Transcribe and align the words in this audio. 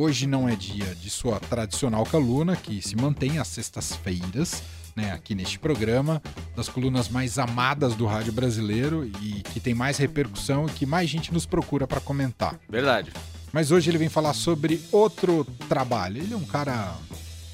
Hoje 0.00 0.28
não 0.28 0.48
é 0.48 0.54
dia 0.54 0.94
de 0.94 1.10
sua 1.10 1.40
tradicional 1.40 2.06
coluna, 2.06 2.54
que 2.54 2.80
se 2.80 2.94
mantém 2.94 3.40
às 3.40 3.48
sextas-feiras, 3.48 4.62
né, 4.94 5.10
aqui 5.10 5.34
neste 5.34 5.58
programa, 5.58 6.22
das 6.54 6.68
colunas 6.68 7.08
mais 7.08 7.36
amadas 7.36 7.96
do 7.96 8.06
rádio 8.06 8.32
brasileiro 8.32 9.10
e 9.20 9.42
que 9.52 9.58
tem 9.58 9.74
mais 9.74 9.98
repercussão 9.98 10.66
e 10.66 10.70
que 10.70 10.86
mais 10.86 11.10
gente 11.10 11.34
nos 11.34 11.46
procura 11.46 11.84
para 11.84 12.00
comentar. 12.00 12.56
Verdade. 12.68 13.10
Mas 13.52 13.72
hoje 13.72 13.90
ele 13.90 13.98
vem 13.98 14.08
falar 14.08 14.34
sobre 14.34 14.80
outro 14.92 15.44
trabalho. 15.68 16.22
Ele 16.22 16.32
é 16.32 16.36
um 16.36 16.44
cara 16.44 16.94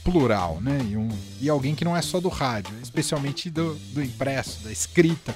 plural, 0.05 0.61
né? 0.61 0.79
E, 0.89 0.97
um, 0.97 1.09
e 1.41 1.49
alguém 1.49 1.75
que 1.75 1.85
não 1.85 1.97
é 1.97 2.03
só 2.03 2.21
do 2.21 2.29
rádio, 2.29 2.75
especialmente 2.83 3.49
do, 3.49 3.75
do 3.93 4.03
impresso, 4.03 4.63
da 4.63 4.71
escrita. 4.71 5.35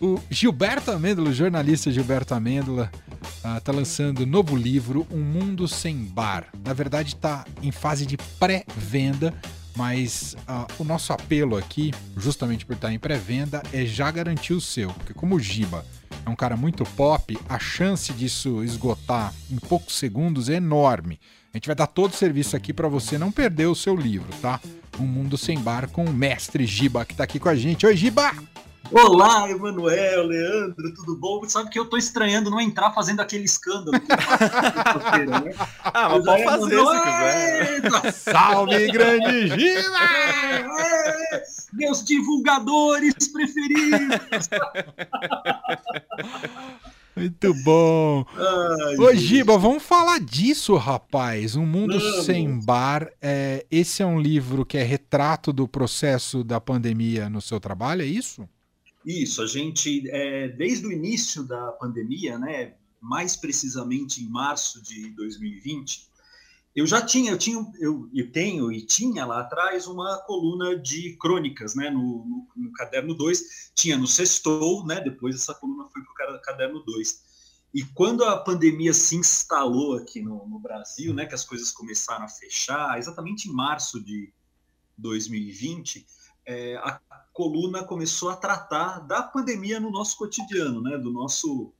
O 0.00 0.20
Gilberto 0.28 0.90
Amêndola, 0.90 1.30
o 1.30 1.32
jornalista 1.32 1.90
Gilberto 1.90 2.34
Amêndola, 2.34 2.90
está 3.56 3.72
ah, 3.72 3.74
lançando 3.74 4.26
novo 4.26 4.56
livro, 4.56 5.06
Um 5.10 5.22
Mundo 5.22 5.68
Sem 5.68 5.96
Bar. 5.96 6.48
Na 6.64 6.72
verdade, 6.72 7.14
está 7.14 7.44
em 7.62 7.70
fase 7.70 8.04
de 8.04 8.16
pré-venda, 8.38 9.32
mas 9.76 10.36
uh, 10.48 10.66
o 10.82 10.84
nosso 10.84 11.12
apelo 11.12 11.56
aqui, 11.56 11.92
justamente 12.16 12.66
por 12.66 12.74
estar 12.74 12.92
em 12.92 12.98
pré-venda, 12.98 13.62
é 13.72 13.86
já 13.86 14.10
garantir 14.10 14.52
o 14.52 14.60
seu. 14.60 14.92
Porque 14.92 15.14
como 15.14 15.36
o 15.36 15.40
Giba 15.40 15.84
é 16.26 16.28
um 16.28 16.36
cara 16.36 16.56
muito 16.56 16.84
pop, 16.84 17.38
a 17.48 17.58
chance 17.58 18.12
disso 18.12 18.64
esgotar 18.64 19.32
em 19.50 19.56
poucos 19.56 19.94
segundos 19.94 20.48
é 20.48 20.54
enorme. 20.54 21.20
A 21.58 21.60
gente 21.60 21.66
vai 21.66 21.74
dar 21.74 21.88
todo 21.88 22.12
o 22.12 22.16
serviço 22.16 22.56
aqui 22.56 22.72
para 22.72 22.86
você 22.86 23.18
não 23.18 23.32
perder 23.32 23.66
o 23.66 23.74
seu 23.74 23.96
livro, 23.96 24.28
tá? 24.40 24.60
Um 24.96 25.02
Mundo 25.02 25.36
Sem 25.36 25.58
Bar 25.58 25.88
com 25.90 26.04
o 26.04 26.12
mestre 26.12 26.64
Giba 26.64 27.04
que 27.04 27.14
está 27.14 27.24
aqui 27.24 27.40
com 27.40 27.48
a 27.48 27.56
gente. 27.56 27.84
Oi, 27.84 27.96
Giba! 27.96 28.30
Olá, 28.92 29.50
Emanuel, 29.50 30.24
Leandro, 30.28 30.94
tudo 30.94 31.16
bom? 31.16 31.42
Sabe 31.48 31.68
que 31.68 31.76
eu 31.76 31.86
tô 31.86 31.96
estranhando 31.96 32.48
não 32.48 32.60
entrar 32.60 32.92
fazendo 32.92 33.18
aquele 33.18 33.42
escândalo. 33.42 33.90
né? 33.90 35.52
Ah, 35.82 36.10
mas 36.10 36.24
pode 36.24 36.44
fazer 36.44 36.78
se 36.78 37.82
quiser. 37.90 38.12
Salve, 38.12 38.92
grande 38.92 39.48
Giba! 39.48 39.98
Meus 41.72 42.04
divulgadores 42.04 43.14
preferidos! 43.32 44.48
Muito 47.18 47.54
bom. 47.64 48.24
Ai, 48.34 48.96
Ô, 48.96 49.14
Giba, 49.14 49.58
vamos 49.58 49.82
falar 49.82 50.20
disso, 50.20 50.76
rapaz. 50.76 51.56
Um 51.56 51.66
Mundo 51.66 51.98
vamos. 51.98 52.24
Sem 52.24 52.60
Bar. 52.60 53.10
É, 53.20 53.66
esse 53.70 54.02
é 54.02 54.06
um 54.06 54.20
livro 54.20 54.64
que 54.64 54.78
é 54.78 54.82
retrato 54.82 55.52
do 55.52 55.66
processo 55.66 56.44
da 56.44 56.60
pandemia 56.60 57.28
no 57.28 57.40
seu 57.40 57.58
trabalho, 57.58 58.02
é 58.02 58.06
isso? 58.06 58.48
Isso, 59.04 59.42
a 59.42 59.46
gente, 59.46 60.08
é, 60.10 60.48
desde 60.48 60.86
o 60.86 60.92
início 60.92 61.42
da 61.42 61.72
pandemia, 61.72 62.38
né, 62.38 62.74
mais 63.00 63.36
precisamente 63.36 64.22
em 64.22 64.28
março 64.28 64.82
de 64.82 65.10
2020, 65.10 66.08
eu 66.74 66.86
já 66.86 67.02
tinha, 67.02 67.32
eu 67.32 67.38
tinha, 67.38 67.64
eu, 67.80 68.08
eu 68.14 68.30
tenho 68.30 68.70
e 68.70 68.84
tinha 68.84 69.26
lá 69.26 69.40
atrás 69.40 69.86
uma 69.86 70.18
coluna 70.26 70.78
de 70.78 71.16
crônicas, 71.16 71.74
né, 71.74 71.90
no, 71.90 72.00
no, 72.00 72.48
no 72.56 72.72
caderno 72.72 73.14
2, 73.14 73.72
tinha 73.74 73.96
no 73.96 74.06
Sextou, 74.06 74.86
né, 74.86 75.00
depois 75.00 75.34
essa 75.34 75.54
coluna 75.54 75.88
foi 75.88 76.02
para 76.02 76.36
o 76.36 76.40
caderno 76.40 76.80
2. 76.84 77.28
E 77.74 77.84
quando 77.84 78.24
a 78.24 78.36
pandemia 78.36 78.94
se 78.94 79.16
instalou 79.16 79.96
aqui 79.96 80.22
no, 80.22 80.46
no, 80.46 80.58
Brasil, 80.58 81.12
né, 81.12 81.26
que 81.26 81.34
as 81.34 81.44
coisas 81.44 81.70
começaram 81.70 82.24
a 82.24 82.28
fechar, 82.28 82.98
exatamente 82.98 83.48
em 83.48 83.52
março 83.52 84.02
de 84.02 84.32
2020, 84.96 86.06
é, 86.46 86.76
a 86.76 87.00
coluna 87.32 87.84
começou 87.84 88.30
a 88.30 88.36
tratar 88.36 89.00
da 89.00 89.22
pandemia 89.22 89.78
no 89.78 89.90
nosso 89.90 90.16
cotidiano, 90.16 90.80
né, 90.80 90.96
do 90.96 91.12
nosso, 91.12 91.72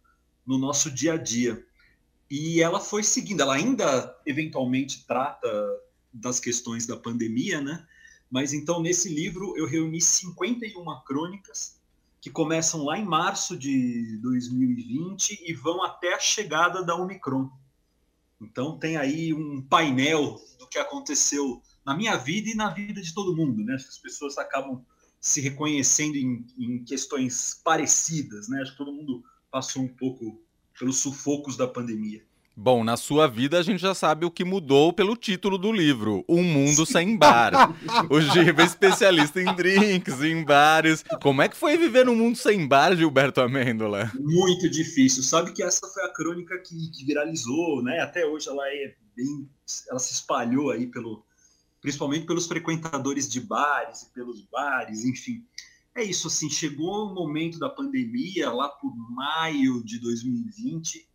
no 0.47 0.59
nosso 0.59 0.91
dia 0.91 1.15
a 1.15 1.17
dia. 1.17 1.65
E 2.31 2.61
ela 2.61 2.81
foi 2.81 3.03
seguindo, 3.03 3.41
ela 3.41 3.55
ainda 3.55 4.17
eventualmente 4.27 5.07
trata 5.07 5.49
das 6.13 6.39
questões 6.39 6.87
da 6.87 6.97
pandemia, 6.97 7.61
né? 7.61 7.87
Mas 8.31 8.53
então 8.53 8.83
nesse 8.83 9.09
livro 9.09 9.57
eu 9.57 9.67
reuni 9.67 10.01
51 10.01 10.85
crônicas 11.07 11.79
que 12.21 12.31
começam 12.31 12.85
lá 12.85 12.99
em 12.99 13.05
março 13.05 13.57
de 13.57 14.19
2020 14.19 15.45
e 15.47 15.55
vão 15.55 15.83
até 15.83 16.15
a 16.15 16.19
chegada 16.19 16.83
da 16.85 16.95
Omicron. 16.95 17.51
Então 18.41 18.79
tem 18.79 18.97
aí 18.97 19.33
um 19.33 19.63
painel 19.63 20.41
do 20.59 20.67
que 20.67 20.79
aconteceu 20.79 21.63
na 21.85 21.97
minha 21.97 22.17
vida 22.17 22.51
e 22.51 22.55
na 22.55 22.71
vida 22.71 23.01
de 23.01 23.15
todo 23.15 23.35
mundo, 23.35 23.65
né? 23.65 23.75
As 23.75 23.99
pessoas 23.99 24.37
acabam 24.37 24.85
se 25.21 25.41
reconhecendo 25.41 26.17
em, 26.17 26.47
em 26.59 26.85
questões 26.85 27.61
parecidas, 27.65 28.49
né? 28.49 28.61
Acho 28.61 28.73
que 28.73 28.79
todo 28.79 28.93
mundo 28.93 29.25
passou 29.51 29.83
um 29.83 29.89
pouco 29.89 30.41
pelos 30.79 30.99
sufocos 30.99 31.57
da 31.57 31.67
pandemia. 31.67 32.23
Bom, 32.61 32.83
na 32.83 32.97
sua 32.97 33.29
vida 33.29 33.57
a 33.57 33.63
gente 33.63 33.81
já 33.81 33.95
sabe 33.95 34.27
o 34.27 34.31
que 34.33 34.45
mudou 34.45 34.93
pelo 34.93 35.17
título 35.17 35.57
do 35.57 35.71
livro, 35.71 36.25
Um 36.29 36.43
Mundo 36.43 36.85
Sem 36.85 37.17
Bar. 37.17 37.53
o 38.11 38.21
Giba 38.21 38.63
é 38.63 38.67
especialista 38.67 39.41
em 39.41 39.55
drinks, 39.55 40.21
em 40.25 40.43
bares. 40.43 41.05
Como 41.23 41.41
é 41.41 41.49
que 41.49 41.57
foi 41.57 41.77
viver 41.77 42.05
num 42.05 42.17
mundo 42.17 42.37
sem 42.37 42.67
bar, 42.67 42.97
Gilberto 42.97 43.41
Amêndola? 43.41 44.11
Muito 44.19 44.69
difícil. 44.69 45.23
Sabe 45.23 45.53
que 45.53 45.63
essa 45.63 45.87
foi 45.87 46.03
a 46.03 46.13
crônica 46.13 46.61
que, 46.67 46.91
que 46.91 47.05
viralizou, 47.05 47.81
né? 47.81 48.01
Até 48.01 48.27
hoje 48.27 48.49
ela 48.49 48.67
é 48.67 48.93
bem... 49.15 49.49
Ela 49.89 50.01
se 50.01 50.15
espalhou 50.15 50.73
aí 50.73 50.89
pelo... 50.89 51.25
Principalmente 51.81 52.27
pelos 52.27 52.49
frequentadores 52.49 53.29
de 53.29 53.41
bares 53.41 54.03
e 54.03 54.13
pelos 54.13 54.43
bares, 54.51 55.05
enfim. 55.05 55.45
É 55.99 56.05
isso, 56.05 56.29
assim, 56.29 56.49
chegou 56.49 57.07
o 57.07 57.13
momento 57.13 57.59
da 57.59 57.69
pandemia, 57.69 58.53
lá 58.53 58.69
por 58.69 58.97
maio 59.11 59.83
de 59.83 59.99
2020, 59.99 61.09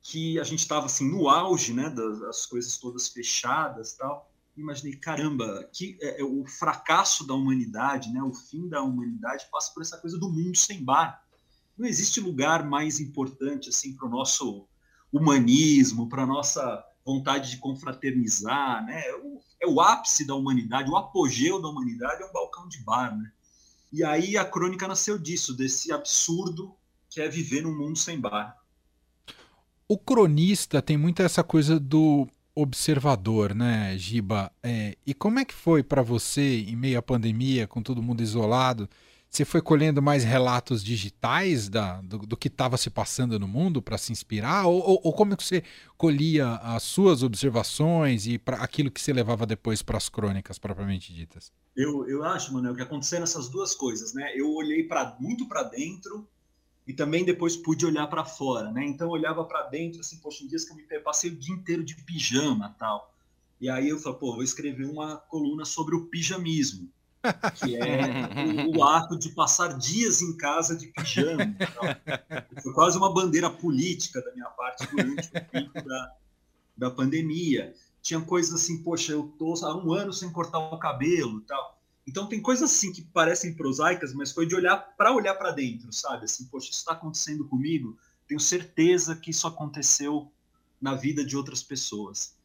que 0.00 0.38
a 0.38 0.44
gente 0.44 0.60
estava 0.60 0.86
assim 0.86 1.10
no 1.10 1.28
auge, 1.28 1.72
né, 1.72 1.90
das, 1.90 2.46
coisas 2.46 2.78
todas 2.78 3.08
fechadas, 3.08 3.94
tal. 3.94 4.30
Imaginei, 4.56 4.94
caramba, 4.94 5.68
que 5.72 5.98
é, 6.00 6.20
é, 6.20 6.24
o 6.24 6.46
fracasso 6.46 7.26
da 7.26 7.34
humanidade, 7.34 8.12
né, 8.12 8.22
o 8.22 8.32
fim 8.32 8.68
da 8.68 8.80
humanidade 8.80 9.48
passa 9.50 9.74
por 9.74 9.82
essa 9.82 9.98
coisa 9.98 10.16
do 10.16 10.30
mundo 10.30 10.56
sem 10.56 10.84
bar. 10.84 11.26
Não 11.76 11.84
existe 11.84 12.20
lugar 12.20 12.64
mais 12.64 13.00
importante 13.00 13.70
assim 13.70 13.92
para 13.92 14.06
o 14.06 14.10
nosso 14.10 14.68
humanismo, 15.12 16.08
para 16.08 16.22
a 16.22 16.26
nossa 16.26 16.86
vontade 17.04 17.50
de 17.50 17.56
confraternizar, 17.56 18.86
né? 18.86 19.04
É 19.04 19.16
o, 19.16 19.40
é 19.62 19.66
o 19.66 19.80
ápice 19.80 20.24
da 20.24 20.36
humanidade, 20.36 20.88
o 20.88 20.96
apogeu 20.96 21.60
da 21.60 21.68
humanidade 21.68 22.22
é 22.22 22.26
um 22.26 22.32
balcão 22.32 22.68
de 22.68 22.78
bar, 22.84 23.18
né? 23.18 23.32
E 23.96 24.04
aí 24.04 24.36
a 24.36 24.44
crônica 24.44 24.86
nasceu 24.86 25.18
disso, 25.18 25.56
desse 25.56 25.90
absurdo 25.90 26.72
que 27.10 27.20
é 27.20 27.28
viver 27.28 27.62
num 27.62 27.76
mundo 27.76 27.98
sem 27.98 28.20
bar 28.20 28.56
o 29.88 29.96
cronista 29.96 30.82
tem 30.82 30.96
muito 30.96 31.22
essa 31.22 31.44
coisa 31.44 31.78
do 31.78 32.26
observador, 32.54 33.54
né, 33.54 33.96
Giba? 33.98 34.50
É, 34.62 34.96
e 35.06 35.14
como 35.14 35.38
é 35.38 35.44
que 35.44 35.54
foi 35.54 35.82
para 35.82 36.02
você, 36.02 36.60
em 36.60 36.74
meio 36.74 36.98
à 36.98 37.02
pandemia, 37.02 37.66
com 37.66 37.82
todo 37.82 38.02
mundo 38.02 38.22
isolado? 38.22 38.88
Você 39.28 39.44
foi 39.44 39.60
colhendo 39.60 40.00
mais 40.00 40.24
relatos 40.24 40.82
digitais 40.82 41.68
da, 41.68 42.00
do, 42.00 42.18
do 42.18 42.36
que 42.36 42.48
estava 42.48 42.76
se 42.76 42.88
passando 42.88 43.38
no 43.38 43.46
mundo 43.46 43.82
para 43.82 43.98
se 43.98 44.12
inspirar? 44.12 44.66
Ou, 44.66 44.80
ou, 44.80 45.00
ou, 45.04 45.12
como 45.12 45.34
é 45.34 45.36
que 45.36 45.44
você 45.44 45.62
colhia 45.96 46.54
as 46.54 46.82
suas 46.82 47.22
observações 47.22 48.26
e 48.26 48.38
para 48.38 48.56
aquilo 48.58 48.90
que 48.90 49.00
você 49.00 49.12
levava 49.12 49.44
depois 49.44 49.82
para 49.82 49.98
as 49.98 50.08
crônicas 50.08 50.58
propriamente 50.58 51.12
ditas? 51.12 51.52
Eu, 51.76 52.08
eu 52.08 52.24
acho, 52.24 52.54
Manuel, 52.54 52.74
que 52.74 52.82
aconteceram 52.82 53.24
essas 53.24 53.48
duas 53.48 53.74
coisas, 53.74 54.14
né? 54.14 54.32
Eu 54.34 54.50
olhei 54.54 54.84
para 54.84 55.16
muito 55.20 55.46
para 55.46 55.64
dentro 55.64 56.26
e 56.86 56.92
também 56.92 57.24
depois 57.24 57.56
pude 57.56 57.84
olhar 57.84 58.06
para 58.06 58.24
fora, 58.24 58.70
né? 58.70 58.86
Então 58.86 59.08
eu 59.08 59.12
olhava 59.12 59.44
para 59.44 59.64
dentro, 59.64 60.00
assim, 60.00 60.18
poxa, 60.18 60.44
um 60.44 60.46
dia 60.46 60.58
que 60.58 60.70
eu 60.70 60.76
me 60.76 61.00
passei 61.00 61.30
o 61.30 61.36
dia 61.36 61.54
inteiro 61.54 61.84
de 61.84 61.96
pijama, 61.96 62.74
tal. 62.78 63.12
E 63.60 63.68
aí 63.68 63.88
eu 63.88 63.98
falei, 63.98 64.18
pô, 64.18 64.34
vou 64.34 64.42
escrever 64.42 64.86
uma 64.86 65.16
coluna 65.16 65.64
sobre 65.64 65.96
o 65.96 66.06
pijamismo, 66.06 66.88
que 67.54 67.76
é 67.76 68.66
o, 68.68 68.78
o, 68.78 68.84
ato 68.84 69.18
de 69.18 69.30
passar 69.30 69.76
dias 69.78 70.22
em 70.22 70.36
casa 70.36 70.76
de 70.76 70.88
pijama. 70.88 71.56
Foi 72.62 72.72
quase 72.72 72.96
uma 72.96 73.12
bandeira 73.12 73.50
política 73.50 74.22
da 74.22 74.32
minha 74.32 74.48
parte 74.50 74.86
durante 74.86 75.28
o 75.28 75.44
pico 75.50 75.88
da, 75.88 76.14
da 76.76 76.90
pandemia. 76.90 77.74
Tinha 78.02 78.20
coisas 78.20 78.54
assim, 78.54 78.82
poxa, 78.82 79.12
eu 79.12 79.34
tô 79.38 79.54
há 79.64 79.76
um 79.76 79.92
ano 79.92 80.12
sem 80.12 80.30
cortar 80.30 80.58
o 80.58 80.78
cabelo, 80.78 81.40
tal. 81.40 81.76
Então 82.06 82.28
tem 82.28 82.40
coisas 82.40 82.70
assim 82.70 82.92
que 82.92 83.02
parecem 83.02 83.54
prosaicas, 83.54 84.14
mas 84.14 84.30
foi 84.30 84.46
de 84.46 84.54
olhar 84.54 84.76
para 84.96 85.12
olhar 85.12 85.34
para 85.34 85.50
dentro, 85.50 85.92
sabe? 85.92 86.24
Assim, 86.24 86.44
poxa, 86.44 86.70
isso 86.70 86.78
está 86.78 86.92
acontecendo 86.92 87.44
comigo. 87.46 87.98
Tenho 88.28 88.38
certeza 88.38 89.16
que 89.16 89.30
isso 89.30 89.46
aconteceu 89.46 90.30
na 90.80 90.94
vida 90.94 91.24
de 91.24 91.36
outras 91.36 91.62
pessoas. 91.62 92.36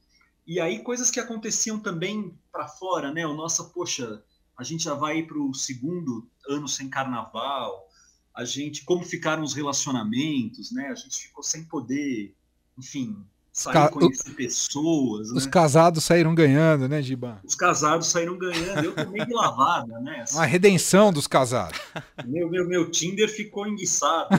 E 0.47 0.59
aí 0.59 0.83
coisas 0.83 1.11
que 1.11 1.19
aconteciam 1.19 1.79
também 1.79 2.35
para 2.51 2.67
fora, 2.67 3.13
né? 3.13 3.25
O 3.27 3.35
nossa, 3.35 3.65
poxa, 3.65 4.23
a 4.61 4.63
gente 4.63 4.83
já 4.83 4.93
vai 4.93 5.23
para 5.23 5.39
o 5.39 5.55
segundo 5.55 6.29
ano 6.47 6.67
sem 6.67 6.87
carnaval. 6.87 7.89
A 8.31 8.45
gente, 8.45 8.83
como 8.85 9.03
ficaram 9.03 9.41
os 9.41 9.55
relacionamentos, 9.55 10.71
né? 10.71 10.89
A 10.89 10.93
gente 10.93 11.17
ficou 11.17 11.43
sem 11.43 11.63
poder, 11.63 12.35
enfim, 12.77 13.25
sair 13.51 13.89
conhecer 13.89 14.35
pessoas. 14.35 15.31
Os 15.31 15.45
né? 15.47 15.51
casados 15.51 16.03
saíram 16.03 16.35
ganhando, 16.35 16.87
né, 16.87 17.01
Giba? 17.01 17.41
Os 17.43 17.55
casados 17.55 18.05
saíram 18.05 18.37
ganhando. 18.37 18.85
Eu 18.85 18.93
tomei 18.93 19.25
de 19.25 19.33
lavada, 19.33 19.99
né? 19.99 20.21
Assim, 20.29 20.37
a 20.37 20.45
redenção 20.45 21.11
dos 21.11 21.25
casados. 21.25 21.81
Meu, 22.23 22.47
meu, 22.47 22.67
meu 22.67 22.91
Tinder 22.91 23.27
ficou 23.27 23.67
enguiçado. 23.67 24.29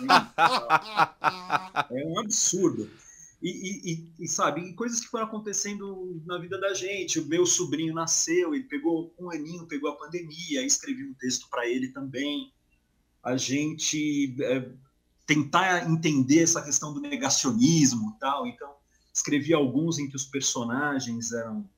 Né? 0.00 0.28
é 1.92 2.04
um 2.04 2.18
absurdo. 2.18 2.90
E, 3.40 3.92
e, 3.92 4.12
e, 4.24 4.28
sabe, 4.28 4.62
e 4.62 4.74
coisas 4.74 4.98
que 5.00 5.06
foram 5.06 5.26
acontecendo 5.26 6.20
na 6.26 6.38
vida 6.38 6.58
da 6.58 6.74
gente. 6.74 7.20
O 7.20 7.26
meu 7.26 7.46
sobrinho 7.46 7.94
nasceu, 7.94 8.52
ele 8.52 8.64
pegou 8.64 9.14
um 9.18 9.30
aninho, 9.30 9.66
pegou 9.66 9.90
a 9.90 9.96
pandemia, 9.96 10.66
escrevi 10.66 11.04
um 11.04 11.14
texto 11.14 11.48
para 11.48 11.68
ele 11.68 11.88
também. 11.88 12.52
A 13.22 13.36
gente 13.36 14.34
é, 14.42 14.68
tentar 15.24 15.88
entender 15.88 16.42
essa 16.42 16.62
questão 16.62 16.92
do 16.92 17.00
negacionismo 17.00 18.16
tal. 18.18 18.46
Então, 18.46 18.72
escrevi 19.14 19.54
alguns 19.54 19.98
em 19.98 20.08
que 20.08 20.16
os 20.16 20.24
personagens 20.24 21.32
eram 21.32 21.68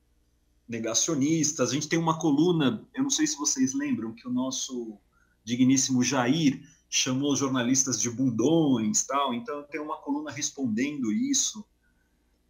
negacionistas. 0.67 1.69
A 1.69 1.73
gente 1.73 1.87
tem 1.87 1.99
uma 1.99 2.17
coluna, 2.17 2.83
eu 2.93 3.03
não 3.03 3.09
sei 3.09 3.27
se 3.27 3.37
vocês 3.37 3.73
lembram, 3.73 4.13
que 4.13 4.27
o 4.27 4.31
nosso 4.31 4.97
digníssimo 5.43 6.03
Jair 6.03 6.61
chamou 6.93 7.33
jornalistas 7.37 8.01
de 8.01 8.09
bundões, 8.09 9.05
tal. 9.05 9.33
Então 9.33 9.63
tem 9.63 9.79
uma 9.79 9.95
coluna 9.95 10.29
respondendo 10.29 11.09
isso. 11.09 11.65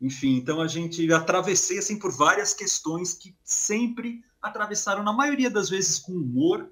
Enfim, 0.02 0.36
então 0.36 0.60
a 0.60 0.68
gente 0.68 1.14
atravessei 1.14 1.78
assim 1.78 2.00
por 2.00 2.12
várias 2.12 2.52
questões 2.52 3.14
que 3.14 3.38
sempre 3.44 4.26
atravessaram, 4.42 5.04
na 5.04 5.14
maioria 5.14 5.52
das 5.52 5.70
vezes 5.70 6.00
com 6.00 6.14
humor, 6.14 6.68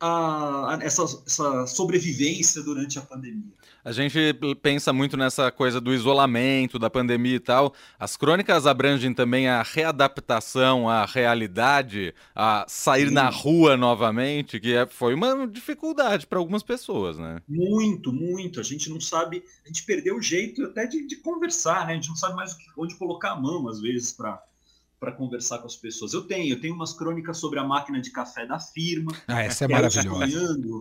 a, 0.00 0.76
a 0.76 0.78
essa, 0.82 1.02
essa 1.26 1.66
sobrevivência 1.66 2.62
durante 2.62 2.98
a 2.98 3.02
pandemia. 3.02 3.52
A 3.84 3.92
gente 3.92 4.18
pensa 4.60 4.92
muito 4.92 5.16
nessa 5.16 5.50
coisa 5.50 5.80
do 5.80 5.94
isolamento, 5.94 6.78
da 6.78 6.90
pandemia 6.90 7.36
e 7.36 7.40
tal. 7.40 7.74
As 7.98 8.16
crônicas 8.16 8.66
abrangem 8.66 9.14
também 9.14 9.48
a 9.48 9.62
readaptação 9.62 10.88
à 10.88 11.06
realidade, 11.06 12.14
a 12.34 12.64
sair 12.68 13.08
Sim. 13.08 13.14
na 13.14 13.30
rua 13.30 13.76
novamente, 13.76 14.60
que 14.60 14.74
é, 14.74 14.86
foi 14.86 15.14
uma 15.14 15.46
dificuldade 15.46 16.26
para 16.26 16.38
algumas 16.38 16.62
pessoas, 16.62 17.18
né? 17.18 17.40
Muito, 17.48 18.12
muito. 18.12 18.60
A 18.60 18.62
gente 18.62 18.90
não 18.90 19.00
sabe, 19.00 19.42
a 19.64 19.68
gente 19.68 19.84
perdeu 19.84 20.16
o 20.16 20.22
jeito 20.22 20.64
até 20.64 20.86
de, 20.86 21.06
de 21.06 21.16
conversar, 21.16 21.86
né? 21.86 21.92
A 21.92 21.96
gente 21.96 22.08
não 22.08 22.16
sabe 22.16 22.36
mais 22.36 22.54
onde 22.76 22.96
colocar 22.96 23.32
a 23.32 23.40
mão, 23.40 23.66
às 23.68 23.80
vezes, 23.80 24.12
para 24.12 24.42
para 25.00 25.12
conversar 25.12 25.58
com 25.58 25.66
as 25.66 25.74
pessoas. 25.74 26.12
Eu 26.12 26.26
tenho, 26.26 26.54
eu 26.54 26.60
tenho 26.60 26.74
umas 26.74 26.92
crônicas 26.92 27.38
sobre 27.38 27.58
a 27.58 27.64
máquina 27.64 27.98
de 28.02 28.10
café 28.10 28.44
da 28.44 28.60
firma. 28.60 29.10
Ah, 29.26 29.42
essa 29.42 29.64
é 29.64 29.68
maravilhosa. 29.68 30.80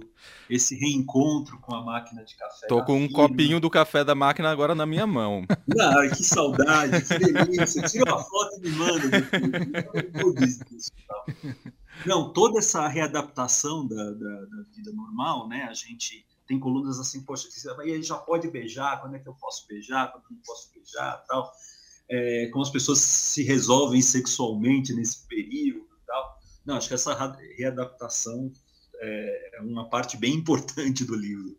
Esse 0.50 0.76
reencontro 0.76 1.58
com 1.60 1.74
a 1.74 1.82
máquina 1.82 2.26
de 2.26 2.36
café. 2.36 2.68
Tô 2.68 2.84
com 2.84 2.98
um 2.98 3.08
firma. 3.08 3.16
copinho 3.16 3.60
do 3.62 3.70
café 3.70 4.04
da 4.04 4.14
máquina 4.14 4.52
agora 4.52 4.76
na 4.76 4.86
minha 4.86 5.08
mão. 5.08 5.46
Ah, 5.80 6.10
que 6.10 6.24
saudade, 6.24 7.02
que 7.06 7.20
delícia. 7.20 7.82
Tira 7.84 8.14
uma 8.14 8.24
foto 8.24 8.58
e 8.58 8.60
me 8.60 8.70
manda. 8.72 9.04
Não, 12.06 12.34
toda 12.34 12.60
essa 12.60 12.86
readaptação 12.88 13.88
da, 13.88 14.12
da, 14.12 14.46
da, 14.46 14.64
vida 14.76 14.92
normal, 14.92 15.48
né? 15.48 15.68
A 15.70 15.74
gente 15.74 16.26
tem 16.46 16.60
colunas 16.60 17.00
assim, 17.00 17.22
poxa, 17.22 17.48
aí 17.80 18.04
já 18.04 18.18
pode 18.18 18.50
beijar, 18.50 19.00
quando 19.00 19.16
é 19.16 19.20
que 19.20 19.30
eu 19.30 19.36
posso 19.36 19.66
beijar, 19.68 20.12
quando 20.12 20.26
eu 20.26 20.32
não 20.32 20.42
posso 20.46 20.70
beijar 20.74 21.24
tal 21.28 21.50
é, 22.10 22.48
como 22.52 22.64
as 22.64 22.70
pessoas 22.70 23.00
se 23.00 23.44
resolvem 23.44 24.02
sexualmente 24.02 24.94
nesse 24.94 25.28
período 25.28 25.86
e 25.86 26.06
tal. 26.06 26.40
Não, 26.66 26.76
acho 26.76 26.88
que 26.88 26.94
essa 26.94 27.38
readaptação 27.58 28.52
é, 29.00 29.58
é 29.58 29.62
uma 29.62 29.90
parte 29.90 30.18
bem 30.18 30.34
importante 30.36 31.06
do 31.06 31.16
livro. 31.16 31.58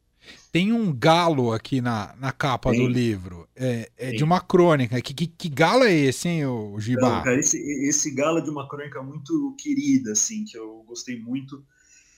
Tem 0.52 0.73
um 0.73 0.93
galo 0.93 1.52
aqui 1.52 1.81
na, 1.81 2.14
na 2.19 2.32
capa 2.32 2.70
Tem. 2.70 2.81
do 2.81 2.88
livro. 2.88 3.49
É, 3.56 3.91
é 3.97 4.11
de 4.11 4.23
uma 4.23 4.41
crônica. 4.41 5.00
Que, 5.00 5.14
que, 5.14 5.26
que, 5.26 5.49
galo 5.49 5.85
é 5.85 5.93
esse, 5.93 6.29
hein, 6.29 6.44
o 6.47 6.79
Giba? 6.79 7.00
Não, 7.00 7.23
cara, 7.23 7.38
esse, 7.38 7.58
esse 7.88 8.11
galo 8.11 8.38
é 8.38 8.43
de 8.43 8.50
uma 8.50 8.69
crônica 8.69 9.02
muito 9.02 9.55
querida, 9.58 10.12
assim, 10.12 10.44
que 10.44 10.58
eu 10.58 10.85
gostei 10.87 11.19
muito 11.19 11.64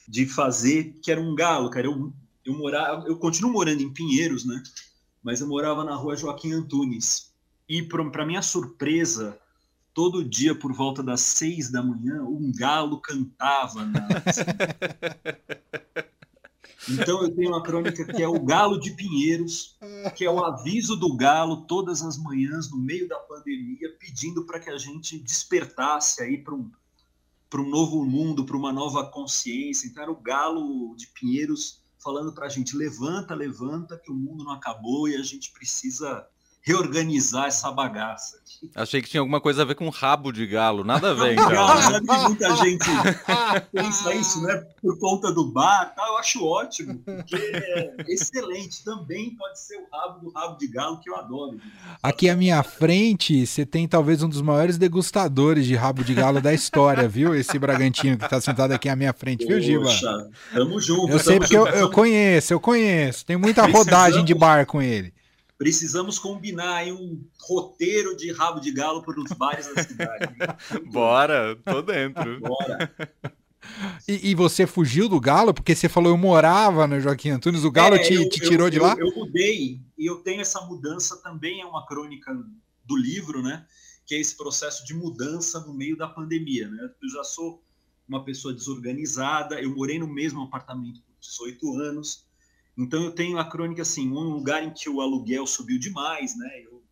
de 0.08 0.26
fazer, 0.26 0.94
que 1.02 1.12
era 1.12 1.20
um 1.20 1.34
galo, 1.34 1.70
cara. 1.70 1.86
Eu, 1.86 2.12
eu, 2.44 2.54
morava, 2.54 3.06
eu 3.06 3.16
continuo 3.18 3.52
morando 3.52 3.82
em 3.82 3.92
Pinheiros, 3.92 4.44
né? 4.44 4.60
Mas 5.22 5.40
eu 5.40 5.46
morava 5.46 5.84
na 5.84 5.94
rua 5.94 6.16
Joaquim 6.16 6.52
Antunes. 6.52 7.31
E, 7.68 7.82
para 7.82 8.26
minha 8.26 8.42
surpresa, 8.42 9.38
todo 9.94 10.24
dia 10.24 10.54
por 10.54 10.72
volta 10.72 11.02
das 11.02 11.20
seis 11.20 11.70
da 11.70 11.82
manhã, 11.82 12.22
um 12.22 12.52
galo 12.54 13.00
cantava. 13.00 13.84
Na... 13.84 14.08
Então 16.88 17.22
eu 17.22 17.34
tenho 17.34 17.50
uma 17.50 17.62
crônica 17.62 18.04
que 18.04 18.22
é 18.22 18.26
o 18.26 18.40
Galo 18.40 18.78
de 18.78 18.90
Pinheiros, 18.90 19.78
que 20.16 20.24
é 20.24 20.30
o 20.30 20.44
aviso 20.44 20.96
do 20.96 21.14
galo 21.14 21.64
todas 21.64 22.02
as 22.02 22.18
manhãs 22.18 22.70
no 22.70 22.76
meio 22.76 23.06
da 23.06 23.18
pandemia, 23.18 23.96
pedindo 24.00 24.44
para 24.44 24.58
que 24.58 24.68
a 24.68 24.76
gente 24.76 25.16
despertasse 25.18 26.22
aí 26.22 26.38
para 26.38 26.54
um, 26.54 26.70
um 27.54 27.68
novo 27.68 28.04
mundo, 28.04 28.44
para 28.44 28.56
uma 28.56 28.72
nova 28.72 29.06
consciência. 29.06 29.86
Então 29.86 30.02
era 30.02 30.10
o 30.10 30.20
Galo 30.20 30.96
de 30.96 31.06
Pinheiros 31.06 31.80
falando 31.98 32.32
para 32.32 32.46
a 32.46 32.48
gente: 32.48 32.76
levanta, 32.76 33.32
levanta, 33.32 33.96
que 33.96 34.10
o 34.10 34.14
mundo 34.14 34.42
não 34.42 34.52
acabou 34.52 35.08
e 35.08 35.14
a 35.14 35.22
gente 35.22 35.52
precisa 35.52 36.26
reorganizar 36.62 37.46
essa 37.46 37.70
bagaça. 37.72 38.40
Achei 38.76 39.02
que 39.02 39.10
tinha 39.10 39.20
alguma 39.20 39.40
coisa 39.40 39.62
a 39.62 39.64
ver 39.64 39.74
com 39.74 39.88
rabo 39.88 40.30
de 40.30 40.46
galo, 40.46 40.84
nada 40.84 41.10
a 41.10 41.14
ver, 41.14 41.32
então. 41.34 41.82
Sabe 41.82 42.06
que 42.06 42.16
muita 42.18 42.56
gente 42.56 42.86
pensa 43.72 44.14
isso, 44.14 44.40
né? 44.42 44.64
Por 44.80 44.96
conta 45.00 45.32
do 45.32 45.50
bar, 45.50 45.92
tá? 45.96 46.06
eu 46.06 46.16
acho 46.18 46.44
ótimo, 46.44 47.00
porque 47.04 47.34
é 47.34 47.94
excelente. 48.08 48.84
Também 48.84 49.34
pode 49.34 49.58
ser 49.58 49.78
o 49.78 49.86
rabo 49.92 50.20
do 50.20 50.30
rabo 50.30 50.56
de 50.56 50.68
galo, 50.68 51.00
que 51.00 51.10
eu 51.10 51.16
adoro. 51.16 51.60
Aqui 52.00 52.28
à 52.28 52.36
minha 52.36 52.62
frente, 52.62 53.44
você 53.44 53.66
tem 53.66 53.88
talvez 53.88 54.22
um 54.22 54.28
dos 54.28 54.40
maiores 54.40 54.78
degustadores 54.78 55.66
de 55.66 55.74
rabo 55.74 56.04
de 56.04 56.14
galo 56.14 56.40
da 56.40 56.54
história, 56.54 57.08
viu? 57.08 57.34
Esse 57.34 57.58
Bragantino 57.58 58.16
que 58.16 58.24
está 58.24 58.40
sentado 58.40 58.72
aqui 58.72 58.88
à 58.88 58.94
minha 58.94 59.12
frente, 59.12 59.44
Poxa, 59.44 59.58
viu, 59.58 59.84
Giba? 59.84 60.30
Tamo 60.54 60.80
junto. 60.80 61.12
Eu 61.12 61.18
sei 61.18 61.40
porque 61.40 61.56
eu, 61.56 61.66
eu, 61.66 61.90
conheço, 61.90 62.52
eu 62.52 62.60
conheço. 62.60 63.26
Tem 63.26 63.36
muita 63.36 63.66
rodagem 63.66 64.24
de 64.24 64.34
bar 64.34 64.66
com 64.66 64.80
ele 64.80 65.12
precisamos 65.62 66.18
combinar 66.18 66.74
aí 66.74 66.90
um 66.90 67.24
roteiro 67.40 68.16
de 68.16 68.32
rabo 68.32 68.58
de 68.58 68.72
galo 68.72 69.00
para 69.00 69.20
os 69.20 69.30
bares 69.30 69.72
da 69.72 69.80
cidade. 69.80 70.34
Bora, 70.90 71.54
tô 71.64 71.80
dentro. 71.86 72.40
Bora. 72.40 72.92
E, 74.08 74.30
e, 74.30 74.34
você 74.34 74.66
fugiu 74.66 75.08
do 75.08 75.20
Galo? 75.20 75.54
Porque 75.54 75.72
você 75.72 75.88
falou 75.88 76.10
eu 76.10 76.16
morava 76.16 76.84
no 76.88 76.98
Joaquim 76.98 77.30
Antunes, 77.30 77.62
o 77.62 77.70
Galo 77.70 77.94
é, 77.94 78.00
te, 78.00 78.14
eu, 78.14 78.28
te, 78.28 78.40
tirou 78.40 78.66
eu, 78.66 78.70
de 78.72 78.80
lá? 78.80 78.96
Eu, 78.98 79.06
eu 79.06 79.14
mudei, 79.14 79.80
e 79.96 80.04
eu 80.04 80.16
tenho 80.16 80.40
essa 80.40 80.60
mudança 80.62 81.22
também, 81.22 81.60
é 81.60 81.64
uma 81.64 81.86
crônica 81.86 82.34
do 82.84 82.96
livro, 82.96 83.40
né? 83.40 83.64
Que 84.04 84.16
é 84.16 84.18
esse 84.18 84.36
processo 84.36 84.84
de 84.84 84.94
mudança 84.94 85.60
no 85.60 85.72
meio 85.72 85.96
da 85.96 86.08
pandemia, 86.08 86.68
né? 86.68 86.90
Eu 87.00 87.08
já 87.08 87.22
sou 87.22 87.62
uma 88.08 88.24
pessoa 88.24 88.52
desorganizada, 88.52 89.62
eu 89.62 89.72
morei 89.76 90.00
no 90.00 90.08
mesmo 90.08 90.42
apartamento 90.42 91.00
por 91.02 91.14
18 91.20 91.78
anos, 91.78 92.26
então 92.76 93.04
eu 93.04 93.12
tenho 93.12 93.38
a 93.38 93.44
crônica 93.44 93.82
assim, 93.82 94.10
um 94.10 94.30
lugar 94.30 94.62
em 94.62 94.70
que 94.70 94.88
o 94.88 95.00
aluguel 95.00 95.46
subiu 95.46 95.78
demais, 95.78 96.36
né? 96.36 96.62
Eu, 96.64 96.82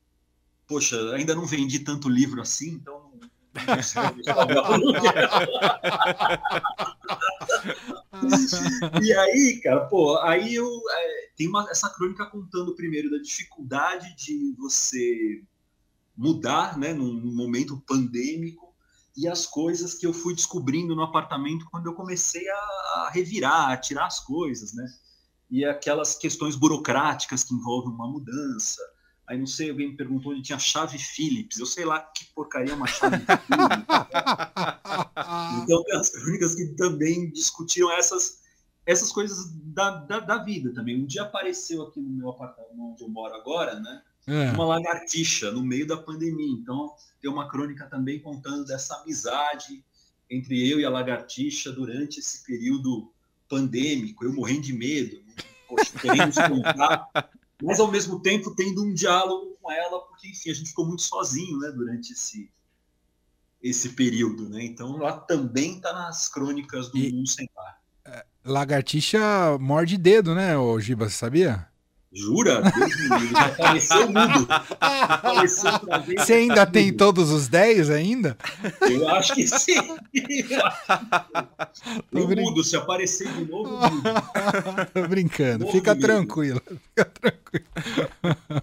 poxa, 0.66 0.96
ainda 1.14 1.34
não 1.34 1.46
vendi 1.46 1.80
tanto 1.80 2.08
livro 2.08 2.40
assim, 2.40 2.70
então 2.70 3.10
e 9.02 9.12
aí, 9.12 9.60
cara, 9.62 9.86
pô, 9.86 10.16
aí 10.18 10.54
eu 10.54 10.66
é, 10.66 11.30
tem 11.36 11.48
uma, 11.48 11.68
essa 11.68 11.90
crônica 11.90 12.24
contando 12.26 12.76
primeiro 12.76 13.10
da 13.10 13.18
dificuldade 13.18 14.14
de 14.14 14.54
você 14.56 15.42
mudar, 16.16 16.78
né, 16.78 16.92
num, 16.92 17.12
num 17.12 17.34
momento 17.34 17.82
pandêmico 17.86 18.72
e 19.16 19.26
as 19.26 19.46
coisas 19.46 19.94
que 19.94 20.06
eu 20.06 20.12
fui 20.12 20.34
descobrindo 20.34 20.94
no 20.94 21.02
apartamento 21.02 21.66
quando 21.70 21.86
eu 21.86 21.94
comecei 21.94 22.48
a, 22.48 22.54
a 22.54 23.10
revirar, 23.12 23.70
a 23.70 23.76
tirar 23.76 24.06
as 24.06 24.20
coisas, 24.20 24.72
né? 24.72 24.86
E 25.50 25.64
aquelas 25.64 26.14
questões 26.14 26.54
burocráticas 26.54 27.42
que 27.42 27.54
envolvem 27.54 27.92
uma 27.92 28.06
mudança. 28.06 28.80
Aí 29.26 29.38
não 29.38 29.46
sei, 29.46 29.70
alguém 29.70 29.90
me 29.90 29.96
perguntou 29.96 30.32
onde 30.32 30.42
tinha 30.42 30.58
chave 30.58 30.98
Philips. 30.98 31.58
Eu 31.58 31.66
sei 31.66 31.84
lá 31.84 32.00
que 32.00 32.26
porcaria 32.34 32.72
é 32.72 32.76
uma 32.76 32.86
chave 32.86 33.18
Philips. 33.18 33.46
então 35.62 35.84
as 35.92 36.10
crônicas 36.10 36.54
que 36.54 36.66
também 36.74 37.30
discutiram 37.30 37.92
essas, 37.92 38.40
essas 38.86 39.12
coisas 39.12 39.52
da, 39.52 39.98
da, 39.98 40.20
da, 40.20 40.38
vida 40.38 40.72
também. 40.72 41.02
Um 41.02 41.06
dia 41.06 41.22
apareceu 41.22 41.82
aqui 41.82 42.00
no 42.00 42.10
meu 42.10 42.30
apartamento 42.30 42.80
onde 42.80 43.02
eu 43.02 43.08
moro 43.08 43.34
agora, 43.34 43.78
né? 43.78 44.02
É. 44.26 44.50
Uma 44.52 44.66
lagartixa 44.66 45.50
no 45.50 45.62
meio 45.62 45.86
da 45.86 45.96
pandemia. 45.96 46.52
Então 46.52 46.94
tem 47.20 47.30
uma 47.30 47.48
crônica 47.48 47.86
também 47.86 48.20
contando 48.20 48.64
dessa 48.64 48.96
amizade 48.96 49.84
entre 50.30 50.68
eu 50.68 50.78
e 50.78 50.84
a 50.84 50.90
lagartixa 50.90 51.72
durante 51.72 52.20
esse 52.20 52.44
período 52.44 53.10
pandêmico, 53.50 54.24
eu 54.24 54.32
morrendo 54.32 54.62
de 54.62 54.72
medo, 54.72 55.20
poxa, 55.70 55.98
querendo 55.98 56.34
contar, 56.34 57.08
mas 57.62 57.78
ao 57.80 57.90
mesmo 57.90 58.20
tempo 58.20 58.54
tendo 58.54 58.84
um 58.84 58.92
diálogo 58.92 59.56
com 59.62 59.70
ela, 59.70 60.00
porque 60.00 60.28
enfim, 60.28 60.50
a 60.50 60.54
gente 60.54 60.70
ficou 60.70 60.86
muito 60.86 61.02
sozinho, 61.02 61.58
né, 61.58 61.70
durante 61.70 62.12
esse 62.12 62.50
esse 63.62 63.90
período, 63.90 64.48
né? 64.48 64.64
Então 64.64 64.96
lá 64.96 65.12
também 65.12 65.76
está 65.76 65.92
nas 65.92 66.28
crônicas 66.28 66.88
do 66.88 66.96
e, 66.96 67.12
Mundo 67.12 67.28
Sem 67.28 67.46
Par. 67.54 67.78
É, 68.06 68.24
lagartixa 68.42 69.20
morde 69.60 69.98
dedo, 69.98 70.34
né, 70.34 70.56
o 70.56 70.80
Giba, 70.80 71.08
você 71.08 71.16
sabia? 71.16 71.69
Jura? 72.12 72.62
Apareceu 73.34 74.08
mudo. 74.08 74.46
Apareceu 74.80 75.70
Você 76.18 76.32
ainda 76.32 76.66
tem 76.66 76.92
todos 76.92 77.30
os 77.30 77.46
10 77.46 77.88
ainda? 77.90 78.36
Eu 78.80 79.08
acho 79.08 79.34
que 79.34 79.46
sim. 79.46 79.76
Eu 82.12 82.28
mudo, 82.28 82.64
se 82.64 82.76
aparecer 82.76 83.32
de 83.32 83.44
novo, 83.44 83.70
mudo. 83.70 84.02
Tô 84.92 85.06
brincando. 85.06 85.68
Fica 85.68 85.94
tranquilo. 85.94 86.60
Fica 86.66 87.04
tranquilo. 87.04 87.66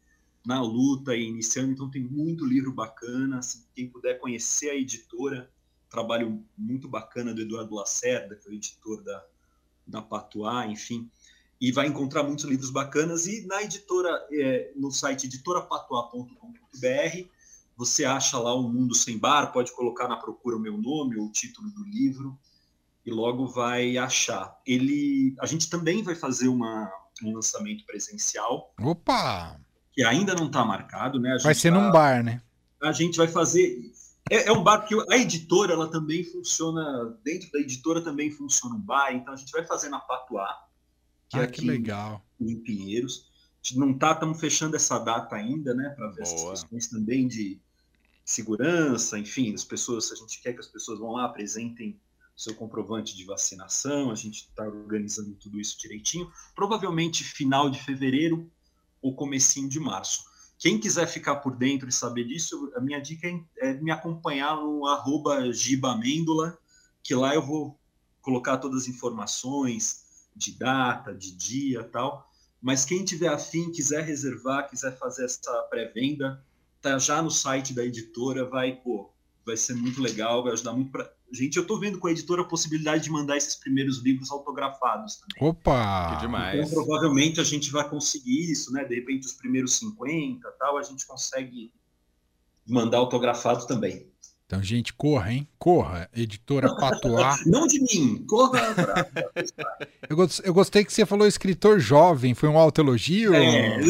na 0.46 0.62
luta 0.62 1.16
e 1.16 1.24
iniciando, 1.24 1.72
então 1.72 1.90
tem 1.90 2.04
muito 2.04 2.46
livro 2.46 2.72
bacana. 2.72 3.40
Assim, 3.40 3.64
quem 3.74 3.90
puder 3.90 4.20
conhecer 4.20 4.70
a 4.70 4.76
editora, 4.76 5.50
trabalho 5.90 6.44
muito 6.58 6.88
bacana 6.88 7.34
do 7.34 7.42
Eduardo 7.42 7.76
Lacerda, 7.76 8.36
que 8.36 8.48
é 8.48 8.52
o 8.52 8.54
editor 8.54 9.04
da, 9.04 9.26
da 9.88 10.02
Patois, 10.02 10.70
enfim, 10.70 11.10
e 11.60 11.72
vai 11.72 11.88
encontrar 11.88 12.24
muitos 12.24 12.46
livros 12.46 12.70
bacanas. 12.70 13.26
E 13.26 13.46
na 13.48 13.64
editora, 13.64 14.28
é, 14.32 14.72
no 14.76 14.92
site 14.92 15.28
editorapatois.com.br, 15.28 17.28
você 17.76 18.06
acha 18.06 18.38
lá 18.38 18.54
o 18.54 18.64
Mundo 18.64 18.94
Sem 18.94 19.18
Bar, 19.18 19.52
pode 19.52 19.72
colocar 19.72 20.08
na 20.08 20.18
procura 20.18 20.58
o 20.58 20.60
meu 20.60 20.78
nome 20.78 21.18
ou 21.18 21.28
o 21.28 21.32
título 21.32 21.70
do 21.72 21.84
livro 21.84 22.38
e 23.06 23.12
logo 23.12 23.48
vai 23.48 23.98
achar. 23.98 24.60
Ele, 24.66 25.36
a 25.40 25.46
gente 25.46 25.70
também 25.70 26.04
vai 26.04 26.16
fazer 26.16 26.48
uma, 26.48 26.92
um 27.24 27.34
lançamento 27.34 27.86
presencial. 27.86 28.74
Opa! 28.80 29.60
Que 29.94 30.04
ainda 30.04 30.34
não 30.34 30.48
está 30.48 30.66
marcado, 30.66 31.20
né? 31.20 31.38
vai 31.42 31.54
ser 31.54 31.72
tá, 31.72 31.80
num 31.80 31.92
bar, 31.92 32.24
né? 32.24 32.42
A 32.82 32.92
gente 32.92 33.18
vai 33.18 33.28
fazer. 33.28 33.92
É, 34.30 34.48
é, 34.48 34.52
um 34.52 34.64
bar 34.64 34.86
que 34.88 34.96
a 35.10 35.18
editora 35.18 35.74
ela 35.74 35.90
também 35.90 36.24
funciona 36.24 37.18
dentro 37.24 37.52
da 37.52 37.60
editora 37.60 38.02
também 38.02 38.32
funciona 38.32 38.76
um 38.76 38.80
bar, 38.80 39.14
então 39.14 39.34
a 39.34 39.38
gente 39.38 39.52
vai 39.52 39.66
fazer 39.66 39.90
na 39.90 40.00
Patuá, 40.00 40.66
que 41.30 41.38
ah, 41.38 41.42
é 41.42 41.44
aqui 41.44 41.62
que 41.62 41.68
legal. 41.68 42.26
em 42.40 42.56
Pinheiros 42.56 43.32
não 43.76 43.98
tá, 43.98 44.12
estamos 44.12 44.40
fechando 44.40 44.76
essa 44.76 45.00
data 45.00 45.36
ainda, 45.36 45.74
né, 45.74 45.90
para 45.96 46.10
ver 46.10 46.24
Boa. 46.24 46.54
as 46.54 46.62
questões 46.62 46.88
também 46.88 47.28
de 47.28 47.62
segurança, 48.26 49.18
enfim, 49.18 49.54
as 49.54 49.64
pessoas, 49.64 50.12
a 50.12 50.16
gente 50.16 50.42
quer 50.42 50.54
que 50.54 50.60
as 50.60 50.68
pessoas 50.68 51.00
vão 51.00 51.14
lá, 51.14 51.26
apresentem 51.26 52.00
seu 52.36 52.56
comprovante 52.56 53.16
de 53.16 53.24
vacinação, 53.26 54.12
a 54.12 54.16
gente 54.16 54.48
está 54.50 54.64
organizando 54.64 55.36
tudo 55.36 55.60
isso 55.60 55.80
direitinho, 55.80 56.30
provavelmente 56.56 57.24
final 57.24 57.70
de 57.70 57.80
fevereiro 57.82 58.52
ou 59.04 59.14
comecinho 59.14 59.70
de 59.70 59.80
março. 59.80 60.24
Quem 60.58 60.80
quiser 60.80 61.06
ficar 61.08 61.36
por 61.36 61.56
dentro 61.56 61.90
e 61.90 61.92
saber 61.92 62.24
disso, 62.24 62.72
a 62.76 62.80
minha 62.80 63.00
dica 63.00 63.28
é, 63.28 63.44
é 63.58 63.74
me 63.74 63.92
acompanhar 63.92 64.56
no 64.56 64.88
arroba 64.88 65.52
gibamêndola, 65.52 66.58
que 67.04 67.14
lá 67.14 67.36
eu 67.36 67.46
vou 67.46 67.78
colocar 68.22 68.58
todas 68.58 68.84
as 68.84 68.88
informações 68.88 70.04
de 70.36 70.54
data, 70.54 71.14
de 71.14 71.36
dia 71.36 71.84
tal, 71.84 72.32
mas 72.62 72.86
quem 72.86 73.04
tiver 73.04 73.28
afim, 73.28 73.72
quiser 73.72 74.06
reservar, 74.06 74.70
quiser 74.70 74.98
fazer 74.98 75.26
essa 75.26 75.52
pré-venda, 75.70 76.42
tá 76.82 76.98
já 76.98 77.22
no 77.22 77.30
site 77.30 77.74
da 77.74 77.84
editora, 77.84 78.46
vai, 78.46 78.78
pô, 78.78 79.12
vai 79.46 79.58
ser 79.58 79.74
muito 79.74 80.02
legal, 80.02 80.44
vai 80.44 80.54
ajudar 80.54 80.72
muito 80.72 80.92
para 80.92 81.12
Gente, 81.34 81.58
eu 81.58 81.66
tô 81.66 81.80
vendo 81.80 81.98
com 81.98 82.08
a 82.08 82.12
editora 82.12 82.44
a 82.44 82.46
possibilidade 82.46 83.06
de 83.06 83.10
mandar 83.10 83.36
esses 83.36 83.56
primeiros 83.56 84.04
livros 84.04 84.30
autografados 84.30 85.16
também. 85.16 85.50
Opa! 85.50 86.16
Que 86.16 86.22
demais. 86.22 86.60
Então, 86.60 86.84
provavelmente 86.84 87.42
a 87.42 87.44
gente 87.44 87.72
vai 87.72 87.90
conseguir 87.90 88.52
isso, 88.52 88.72
né? 88.72 88.84
De 88.84 88.94
repente, 88.94 89.26
os 89.26 89.34
primeiros 89.34 89.76
50 89.78 90.48
tal, 90.60 90.78
a 90.78 90.84
gente 90.84 91.08
consegue 91.08 91.74
mandar 92.68 93.00
autografado 93.00 93.66
também. 93.66 94.13
Então, 94.54 94.62
gente, 94.62 94.94
corra, 94.94 95.34
hein? 95.34 95.48
Corra, 95.58 96.08
editora 96.16 96.72
Patois. 96.78 97.44
Não 97.48 97.66
de 97.66 97.80
mim, 97.80 98.24
corra 98.28 98.76
pra... 98.76 99.08
eu, 100.08 100.16
eu 100.44 100.54
gostei 100.54 100.86
que 100.86 100.94
você 100.94 101.08
falou 101.08 101.26
escritor 101.26 101.80
jovem, 101.80 102.36
foi 102.36 102.48
um 102.48 102.60
autoelogio? 102.60 103.34
É, 103.34 103.80
é, 103.80 103.82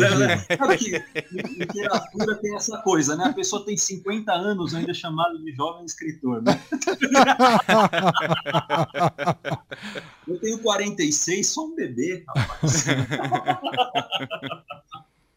sabe 0.55 0.77
que 0.77 1.03
literatura 1.33 2.37
tem 2.37 2.55
essa 2.55 2.77
coisa, 2.77 3.17
né? 3.17 3.25
A 3.25 3.33
pessoa 3.33 3.65
tem 3.65 3.75
50 3.75 4.31
anos 4.31 4.73
ainda 4.73 4.91
é 4.91 4.93
chamado 4.93 5.37
de 5.43 5.51
jovem 5.51 5.83
escritor, 5.83 6.41
né? 6.41 6.57
eu 10.25 10.39
tenho 10.39 10.59
46, 10.59 11.45
sou 11.45 11.67
um 11.67 11.75
bebê, 11.75 12.23
rapaz. 12.25 12.85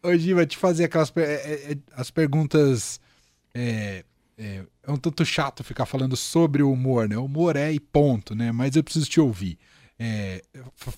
Hoje 0.01 0.33
vai 0.33 0.45
te 0.45 0.55
fazer 0.55 0.85
aquelas 0.85 1.11
é, 1.17 1.73
é, 1.73 1.77
as 1.97 2.09
perguntas... 2.09 3.01
É, 3.53 4.05
é, 4.87 4.91
um 4.91 4.97
tanto 4.97 5.25
chato 5.25 5.65
ficar 5.65 5.85
falando 5.85 6.15
sobre 6.15 6.63
o 6.63 6.71
humor, 6.71 7.09
né? 7.09 7.17
O 7.17 7.25
humor 7.25 7.57
é 7.57 7.73
e 7.73 7.79
ponto, 7.79 8.33
né? 8.33 8.53
Mas 8.53 8.75
eu 8.75 8.83
preciso 8.83 9.09
te 9.09 9.19
ouvir. 9.19 9.59
É, 9.99 10.43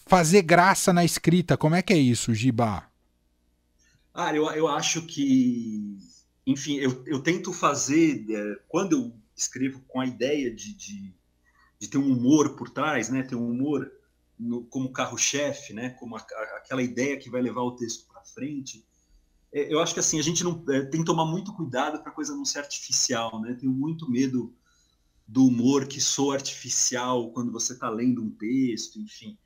fazer 0.06 0.44
graça 0.44 0.94
na 0.94 1.04
escrita, 1.04 1.58
como 1.58 1.74
é 1.74 1.82
que 1.82 1.92
é 1.92 1.98
isso, 1.98 2.34
Giba? 2.34 2.84
Ah, 4.14 4.36
eu, 4.36 4.46
eu 4.52 4.68
acho 4.68 5.02
que, 5.08 5.98
enfim, 6.46 6.76
eu, 6.76 7.04
eu 7.08 7.20
tento 7.22 7.52
fazer, 7.52 8.26
é, 8.30 8.60
quando 8.68 8.94
eu 8.94 9.14
escrevo 9.36 9.82
com 9.88 10.00
a 10.00 10.06
ideia 10.06 10.54
de, 10.54 10.74
de, 10.74 11.14
de, 11.80 11.88
ter 11.88 11.98
um 11.98 12.12
humor 12.12 12.56
por 12.56 12.70
trás, 12.70 13.10
né? 13.10 13.24
Ter 13.24 13.36
um 13.36 13.50
humor 13.50 13.92
no, 14.38 14.66
como 14.66 14.92
carro-chefe, 14.92 15.74
né? 15.74 15.92
Como 15.92 16.16
a, 16.16 16.20
aquela 16.58 16.84
ideia 16.84 17.18
que 17.18 17.30
vai 17.30 17.42
levar 17.42 17.62
o 17.62 17.76
texto 17.76 18.06
para 18.06 18.22
frente 18.22 18.86
eu 19.52 19.80
acho 19.80 19.94
que 19.94 20.00
assim 20.00 20.20
a 20.20 20.24
gente 20.24 20.44
não 20.44 20.64
é, 20.70 20.82
tem 20.82 21.02
que 21.02 21.06
tomar 21.06 21.26
muito 21.26 21.54
cuidado 21.54 22.00
para 22.02 22.12
a 22.12 22.16
coisa 22.16 22.36
não 22.36 22.46
ser 22.46 22.60
artificial, 22.60 23.42
né? 23.42 23.56
Tenho 23.60 23.72
muito 23.72 24.10
medo 24.10 24.54
do 25.28 25.46
humor 25.46 25.88
que 25.88 26.00
soa 26.02 26.36
artificial 26.36 27.32
quando 27.32 27.52
você 27.52 27.74
está 27.74 27.90
lendo 27.90 28.24
um 28.24 28.32
texto, 28.32 29.00
enfim. 29.00 29.38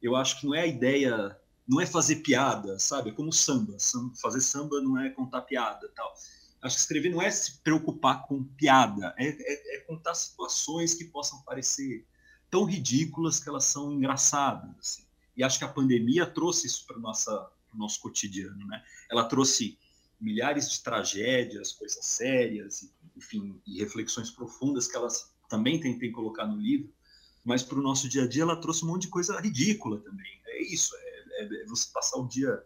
Eu 0.00 0.16
acho 0.16 0.40
que 0.40 0.46
não 0.46 0.54
é 0.54 0.62
a 0.62 0.66
ideia, 0.66 1.36
não 1.66 1.80
é 1.80 1.86
fazer 1.86 2.16
piada, 2.16 2.78
sabe? 2.78 3.10
É 3.10 3.12
como 3.12 3.32
samba. 3.32 3.78
samba 3.78 4.14
fazer 4.20 4.40
samba 4.40 4.80
não 4.80 4.98
é 4.98 5.10
contar 5.10 5.42
piada, 5.42 5.88
tal. 5.94 6.12
Acho 6.62 6.76
que 6.76 6.82
escrever 6.82 7.10
não 7.10 7.20
é 7.20 7.30
se 7.30 7.60
preocupar 7.60 8.26
com 8.26 8.44
piada, 8.44 9.14
é, 9.18 9.28
é, 9.28 9.76
é 9.76 9.80
contar 9.80 10.14
situações 10.14 10.94
que 10.94 11.04
possam 11.06 11.42
parecer 11.42 12.06
tão 12.48 12.64
ridículas 12.64 13.40
que 13.40 13.48
elas 13.48 13.64
são 13.64 13.92
engraçadas. 13.92 14.70
Assim. 14.78 15.02
E 15.36 15.42
acho 15.42 15.58
que 15.58 15.64
a 15.64 15.68
pandemia 15.68 16.26
trouxe 16.26 16.66
isso 16.66 16.86
para 16.86 16.98
nossa 16.98 17.50
para 17.72 17.76
o 17.76 17.78
nosso 17.78 18.00
cotidiano. 18.00 18.66
Né? 18.66 18.82
Ela 19.10 19.24
trouxe 19.24 19.78
milhares 20.20 20.70
de 20.70 20.82
tragédias, 20.82 21.72
coisas 21.72 22.04
sérias, 22.04 22.92
enfim, 23.16 23.60
e 23.66 23.80
reflexões 23.80 24.30
profundas 24.30 24.86
que 24.86 24.96
elas 24.96 25.32
também 25.48 25.80
tentei 25.80 26.10
colocar 26.10 26.46
no 26.46 26.56
livro, 26.56 26.92
mas 27.44 27.62
para 27.62 27.78
o 27.78 27.82
nosso 27.82 28.08
dia 28.08 28.22
a 28.22 28.28
dia 28.28 28.42
ela 28.42 28.56
trouxe 28.56 28.84
um 28.84 28.88
monte 28.88 29.02
de 29.02 29.08
coisa 29.08 29.40
ridícula 29.40 29.98
também. 29.98 30.40
É 30.46 30.62
isso, 30.62 30.94
é, 30.96 31.42
é, 31.42 31.62
é 31.62 31.66
você 31.66 31.88
passar 31.92 32.18
o 32.18 32.28
dia 32.28 32.62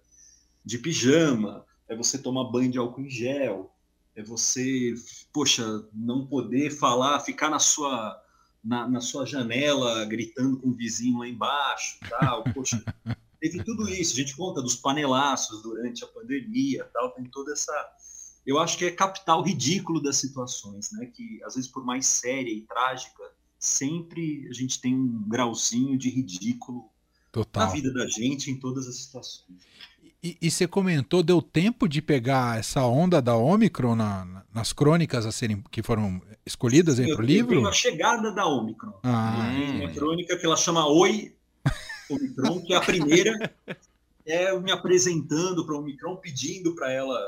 de 0.64 0.78
pijama, 0.78 1.64
é 1.88 1.96
você 1.96 2.18
tomar 2.18 2.44
banho 2.44 2.70
de 2.70 2.78
álcool 2.78 3.02
em 3.02 3.10
gel, 3.10 3.74
é 4.14 4.22
você, 4.22 4.94
poxa, 5.32 5.64
não 5.92 6.26
poder 6.26 6.70
falar, 6.70 7.20
ficar 7.20 7.48
na 7.48 7.58
sua 7.58 8.22
na, 8.66 8.88
na 8.88 9.00
sua 9.00 9.24
janela 9.24 10.04
gritando 10.06 10.58
com 10.58 10.70
o 10.70 10.74
vizinho 10.74 11.18
lá 11.18 11.28
embaixo, 11.28 12.00
tal, 12.10 12.42
poxa, 12.52 12.82
teve 13.40 13.62
tudo 13.64 13.88
isso. 13.88 14.12
A 14.14 14.16
gente 14.16 14.36
conta 14.36 14.62
dos 14.62 14.76
panelaços 14.76 15.62
durante 15.62 16.04
a 16.04 16.06
pandemia, 16.06 16.88
tal, 16.92 17.12
tem 17.12 17.24
toda 17.24 17.52
essa. 17.52 17.72
Eu 18.46 18.58
acho 18.58 18.78
que 18.78 18.84
é 18.84 18.90
capital 18.90 19.42
ridículo 19.42 20.00
das 20.00 20.16
situações, 20.16 20.90
né? 20.92 21.06
Que 21.06 21.42
às 21.44 21.54
vezes 21.54 21.70
por 21.70 21.84
mais 21.84 22.06
séria 22.06 22.50
e 22.50 22.62
trágica, 22.62 23.22
sempre 23.58 24.46
a 24.48 24.52
gente 24.52 24.80
tem 24.80 24.94
um 24.94 25.24
grauzinho 25.28 25.98
de 25.98 26.08
ridículo 26.08 26.90
Total. 27.32 27.66
na 27.66 27.72
vida 27.72 27.92
da 27.92 28.06
gente 28.06 28.50
em 28.50 28.58
todas 28.58 28.86
as 28.86 28.96
situações. 28.96 29.58
E, 30.22 30.36
e, 30.40 30.50
você 30.50 30.66
comentou, 30.66 31.22
deu 31.22 31.40
tempo 31.40 31.88
de 31.88 32.02
pegar 32.02 32.58
essa 32.58 32.84
onda 32.84 33.22
da 33.22 33.36
Omicron 33.36 33.94
na, 33.94 34.44
nas 34.52 34.72
crônicas 34.72 35.24
a 35.24 35.30
serem, 35.30 35.62
que 35.70 35.82
foram 35.82 36.20
escolhidas 36.44 36.98
para 36.98 37.22
o 37.22 37.22
livro? 37.22 37.66
A 37.68 37.72
chegada 37.72 38.32
da 38.32 38.46
Omicron. 38.46 38.98
Ah. 39.04 39.48
Uma 39.80 39.92
crônica 39.92 40.36
que 40.36 40.44
ela 40.44 40.56
chama 40.56 40.88
Oi, 40.88 41.35
Omicron, 42.10 42.62
que 42.62 42.72
é 42.72 42.76
a 42.76 42.80
primeira 42.80 43.54
é 44.26 44.50
eu 44.50 44.60
me 44.60 44.72
apresentando 44.72 45.64
para 45.64 45.76
o 45.76 45.78
Omicron, 45.78 46.16
pedindo 46.16 46.74
para 46.74 46.90
ela 46.90 47.18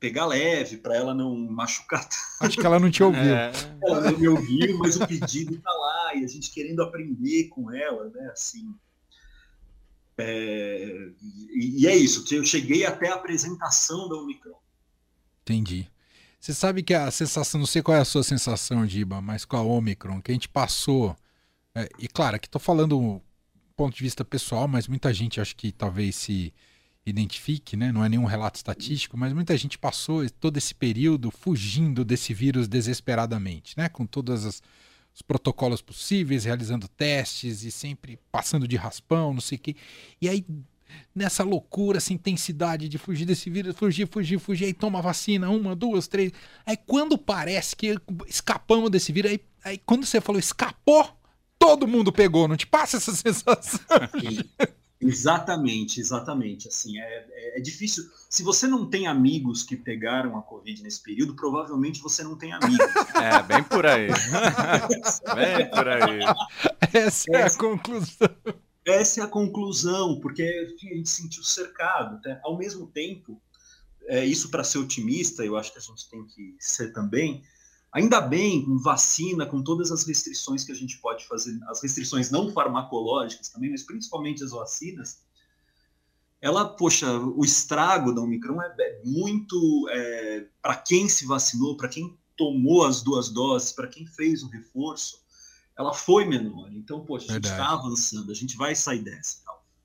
pegar 0.00 0.26
leve, 0.26 0.78
para 0.78 0.96
ela 0.96 1.14
não 1.14 1.36
machucar. 1.36 2.08
Acho 2.40 2.58
que 2.58 2.66
ela 2.66 2.80
não 2.80 2.90
te 2.90 3.04
ouviu. 3.04 3.20
É. 3.22 3.52
Ela 3.84 4.10
não 4.10 4.18
me 4.18 4.26
ouviu, 4.26 4.76
mas 4.78 4.96
o 4.96 5.06
pedido 5.06 5.54
está 5.54 5.70
lá 5.70 6.16
e 6.16 6.24
a 6.24 6.26
gente 6.26 6.50
querendo 6.50 6.82
aprender 6.82 7.44
com 7.48 7.72
ela, 7.72 8.10
né? 8.10 8.30
Assim. 8.32 8.74
É... 10.18 11.12
E, 11.54 11.82
e 11.82 11.86
é 11.86 11.94
isso. 11.94 12.24
Eu 12.34 12.44
cheguei 12.44 12.84
até 12.84 13.08
a 13.08 13.14
apresentação 13.14 14.08
da 14.08 14.16
Omicron. 14.16 14.58
Entendi. 15.42 15.88
Você 16.40 16.52
sabe 16.52 16.82
que 16.82 16.92
a 16.92 17.08
sensação, 17.12 17.60
não 17.60 17.66
sei 17.66 17.80
qual 17.80 17.96
é 17.96 18.00
a 18.00 18.04
sua 18.04 18.24
sensação, 18.24 18.84
Diba, 18.84 19.20
mas 19.20 19.44
com 19.44 19.56
a 19.56 19.62
Omicron, 19.62 20.20
que 20.20 20.32
a 20.32 20.34
gente 20.34 20.48
passou. 20.48 21.16
É, 21.72 21.88
e 22.00 22.08
claro, 22.08 22.34
aqui 22.34 22.48
estou 22.48 22.60
falando 22.60 22.98
do 22.98 23.22
ponto 23.82 23.96
de 23.96 24.02
vista 24.04 24.24
pessoal, 24.24 24.68
mas 24.68 24.86
muita 24.86 25.12
gente 25.12 25.40
acho 25.40 25.56
que 25.56 25.72
talvez 25.72 26.14
se 26.14 26.54
identifique, 27.04 27.76
né? 27.76 27.90
Não 27.90 28.04
é 28.04 28.08
nenhum 28.08 28.26
relato 28.26 28.54
estatístico, 28.54 29.16
mas 29.16 29.32
muita 29.32 29.56
gente 29.56 29.76
passou 29.76 30.28
todo 30.30 30.56
esse 30.56 30.72
período 30.72 31.32
fugindo 31.32 32.04
desse 32.04 32.32
vírus 32.32 32.68
desesperadamente, 32.68 33.76
né? 33.76 33.88
Com 33.88 34.06
todos 34.06 34.44
os 34.44 35.20
protocolos 35.22 35.82
possíveis, 35.82 36.44
realizando 36.44 36.86
testes 36.86 37.64
e 37.64 37.72
sempre 37.72 38.20
passando 38.30 38.68
de 38.68 38.76
raspão, 38.76 39.34
não 39.34 39.40
sei 39.40 39.58
o 39.58 39.60
quê. 39.60 39.76
E 40.20 40.28
aí 40.28 40.46
nessa 41.12 41.42
loucura, 41.42 41.98
essa 41.98 42.12
intensidade 42.12 42.88
de 42.88 42.98
fugir 42.98 43.24
desse 43.24 43.50
vírus, 43.50 43.74
fugir, 43.76 44.06
fugir, 44.06 44.38
fugir, 44.38 44.66
aí 44.66 44.74
toma 44.74 45.02
vacina, 45.02 45.50
uma, 45.50 45.74
duas, 45.74 46.06
três. 46.06 46.30
Aí 46.64 46.76
quando 46.76 47.18
parece 47.18 47.74
que 47.74 47.98
escapamos 48.28 48.90
desse 48.90 49.10
vírus, 49.10 49.32
aí, 49.32 49.40
aí 49.64 49.78
quando 49.78 50.06
você 50.06 50.20
falou 50.20 50.38
escapou, 50.38 51.18
todo 51.62 51.86
mundo 51.86 52.12
pegou, 52.12 52.48
não 52.48 52.56
te 52.56 52.66
passa 52.66 52.96
essa 52.96 53.14
sensação? 53.14 53.80
Exatamente, 55.00 56.00
exatamente. 56.00 56.68
Assim, 56.68 56.98
é, 56.98 57.26
é, 57.30 57.58
é, 57.58 57.60
difícil. 57.60 58.04
Se 58.28 58.42
você 58.42 58.66
não 58.66 58.88
tem 58.88 59.06
amigos 59.06 59.62
que 59.62 59.76
pegaram 59.76 60.36
a 60.36 60.42
Covid 60.42 60.82
nesse 60.82 61.02
período, 61.02 61.34
provavelmente 61.34 62.00
você 62.00 62.22
não 62.22 62.36
tem 62.36 62.52
amigos. 62.52 62.78
É, 63.14 63.42
bem 63.42 63.62
por 63.62 63.86
aí. 63.86 64.08
bem 65.34 65.70
por 65.70 65.88
aí. 65.88 66.20
Essa 66.92 67.30
é 67.30 67.42
a 67.44 67.50
conclusão. 67.50 68.28
Essa 68.84 69.20
é 69.20 69.24
a 69.24 69.28
conclusão, 69.28 70.18
porque 70.20 70.42
a 70.42 70.94
gente 70.94 71.08
sentiu 71.08 71.44
cercado. 71.44 72.20
Né? 72.24 72.40
Ao 72.42 72.58
mesmo 72.58 72.86
tempo, 72.88 73.40
é, 74.06 74.24
isso 74.24 74.50
para 74.50 74.64
ser 74.64 74.78
otimista, 74.78 75.44
eu 75.44 75.56
acho 75.56 75.72
que 75.72 75.78
a 75.78 75.82
gente 75.82 76.08
tem 76.08 76.24
que 76.26 76.56
ser 76.58 76.92
também. 76.92 77.42
Ainda 77.92 78.20
bem, 78.22 78.64
com 78.64 78.78
vacina, 78.78 79.44
com 79.44 79.62
todas 79.62 79.92
as 79.92 80.04
restrições 80.04 80.64
que 80.64 80.72
a 80.72 80.74
gente 80.74 80.98
pode 80.98 81.26
fazer, 81.26 81.58
as 81.68 81.82
restrições 81.82 82.30
não 82.30 82.50
farmacológicas 82.50 83.50
também, 83.50 83.70
mas 83.70 83.82
principalmente 83.82 84.42
as 84.42 84.52
vacinas, 84.52 85.20
ela, 86.40 86.66
poxa, 86.68 87.06
o 87.18 87.44
estrago 87.44 88.12
da 88.14 88.22
Omicron 88.22 88.60
é, 88.62 88.74
é 88.78 89.02
muito 89.04 89.86
é, 89.90 90.46
para 90.62 90.76
quem 90.76 91.08
se 91.08 91.26
vacinou, 91.26 91.76
para 91.76 91.88
quem 91.88 92.18
tomou 92.36 92.86
as 92.86 93.02
duas 93.02 93.28
doses, 93.28 93.72
para 93.72 93.86
quem 93.86 94.06
fez 94.06 94.42
o 94.42 94.48
reforço, 94.48 95.22
ela 95.76 95.92
foi 95.92 96.24
menor. 96.24 96.72
Então, 96.72 97.04
poxa, 97.04 97.30
a 97.30 97.34
gente 97.34 97.44
está 97.44 97.72
avançando, 97.72 98.32
a 98.32 98.34
gente 98.34 98.56
vai 98.56 98.74
sair 98.74 99.02
dessa. 99.02 99.38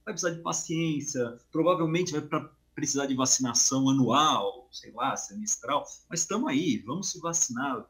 Vai 0.06 0.14
precisar 0.14 0.34
de 0.34 0.42
paciência, 0.42 1.38
provavelmente 1.52 2.14
vai 2.14 2.22
pra, 2.22 2.50
precisar 2.78 3.08
de 3.08 3.16
vacinação 3.16 3.90
anual, 3.90 4.70
sei 4.72 4.92
lá, 4.92 5.18
semestral, 5.18 5.84
mas 6.08 6.20
estamos 6.20 6.48
aí, 6.48 6.78
vamos 6.86 7.10
se 7.10 7.20
vacinar. 7.20 7.84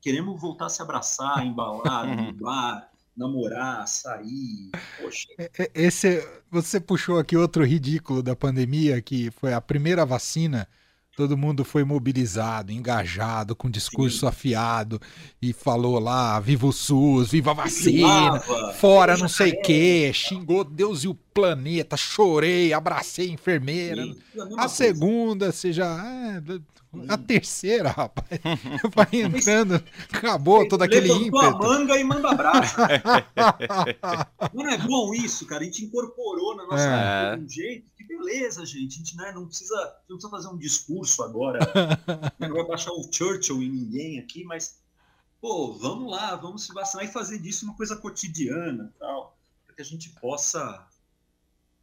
Queremos 0.00 0.40
voltar 0.40 0.66
a 0.66 0.68
se 0.68 0.80
abraçar, 0.80 1.42
embalar, 1.44 2.06
no 2.06 2.32
bar, 2.34 2.88
namorar, 3.16 3.88
sair. 3.88 4.70
Poxa. 5.02 5.26
É, 5.36 5.50
é, 5.58 5.70
esse, 5.74 6.24
você 6.48 6.78
puxou 6.78 7.18
aqui 7.18 7.36
outro 7.36 7.64
ridículo 7.64 8.22
da 8.22 8.36
pandemia, 8.36 9.02
que 9.02 9.32
foi 9.32 9.52
a 9.52 9.60
primeira 9.60 10.06
vacina 10.06 10.68
todo 11.16 11.36
mundo 11.36 11.64
foi 11.64 11.84
mobilizado, 11.84 12.72
engajado, 12.72 13.54
com 13.54 13.70
discurso 13.70 14.20
Sim. 14.20 14.26
afiado 14.26 15.00
e 15.40 15.52
falou 15.52 15.98
lá: 15.98 16.38
viva 16.40 16.66
o 16.66 16.72
SUS, 16.72 17.30
viva 17.30 17.50
a 17.50 17.54
vacina, 17.54 18.40
fora 18.78 19.16
não 19.16 19.28
sei 19.28 19.52
o 19.52 19.62
quê, 19.62 20.10
xingou 20.14 20.64
Deus 20.64 21.04
e 21.04 21.08
o 21.08 21.14
planeta, 21.14 21.96
chorei, 21.96 22.72
abracei 22.72 23.28
a 23.28 23.32
enfermeira. 23.32 24.02
Sim. 24.02 24.16
A 24.56 24.68
segunda, 24.68 25.52
você 25.52 25.72
já. 25.72 26.02
É, 26.04 26.60
a 27.08 27.16
terceira, 27.16 27.88
rapaz, 27.90 28.28
vai 28.94 29.06
entrando, 29.12 29.80
acabou 30.12 30.66
todo 30.66 30.82
aquele 30.82 31.08
ímpeto. 31.12 31.38
a 31.38 31.56
manga 31.56 31.96
e 31.96 32.02
manda 32.02 32.30
abraço. 32.30 32.76
não 34.52 34.68
é 34.68 34.76
bom 34.76 35.14
isso, 35.14 35.46
cara? 35.46 35.62
A 35.62 35.64
gente 35.66 35.84
incorporou 35.84 36.56
na 36.56 36.66
nossa 36.66 36.82
é. 36.82 37.30
vida 37.30 37.36
de 37.36 37.44
um 37.44 37.48
jeito 37.48 37.90
beleza, 38.10 38.66
gente. 38.66 38.94
A 38.94 38.98
gente 38.98 39.16
né, 39.16 39.32
não, 39.32 39.46
precisa, 39.46 39.76
não 40.08 40.16
precisa 40.16 40.30
fazer 40.30 40.48
um 40.48 40.58
discurso 40.58 41.22
agora. 41.22 41.60
não 42.38 42.52
vai 42.52 42.66
baixar 42.66 42.92
o 42.92 43.08
Churchill 43.10 43.62
em 43.62 43.70
ninguém 43.70 44.18
aqui, 44.18 44.44
mas, 44.44 44.78
pô, 45.40 45.72
vamos 45.74 46.10
lá, 46.10 46.34
vamos 46.34 46.64
se 46.64 46.74
vacinar 46.74 47.04
e 47.04 47.12
fazer 47.12 47.38
disso 47.38 47.64
uma 47.64 47.76
coisa 47.76 47.96
cotidiana 47.96 48.92
tal, 48.98 49.38
para 49.66 49.76
que 49.76 49.82
a 49.82 49.84
gente 49.84 50.10
possa 50.20 50.86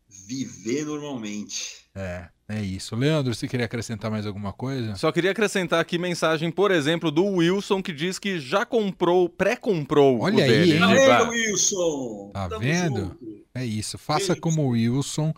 viver 0.10 0.86
normalmente. 0.86 1.88
É, 1.96 2.30
é 2.48 2.62
isso. 2.62 2.96
Leandro, 2.96 3.34
você 3.34 3.48
queria 3.48 3.66
acrescentar 3.66 4.10
mais 4.12 4.26
alguma 4.26 4.54
coisa? 4.54 4.96
Só 4.96 5.12
queria 5.12 5.32
acrescentar 5.32 5.80
aqui 5.80 5.98
mensagem, 5.98 6.52
por 6.52 6.72
exemplo, 6.72 7.12
do 7.12 7.26
Wilson, 7.26 7.82
que 7.82 7.92
diz 7.92 8.20
que 8.20 8.40
já 8.40 8.66
comprou, 8.66 9.28
pré-comprou 9.28 10.22
Olha 10.22 10.36
o 10.36 10.38
dele. 10.38 10.74
aí, 10.74 10.78
hein? 10.78 10.84
Aê, 10.84 11.28
Wilson! 11.30 12.32
Tá 12.34 12.50
Tamo 12.50 12.62
vendo? 12.62 13.00
Junto. 13.00 13.46
É 13.54 13.66
isso. 13.66 13.98
Faça 13.98 14.34
Wilson. 14.34 14.42
como 14.42 14.62
o 14.64 14.70
Wilson. 14.70 15.34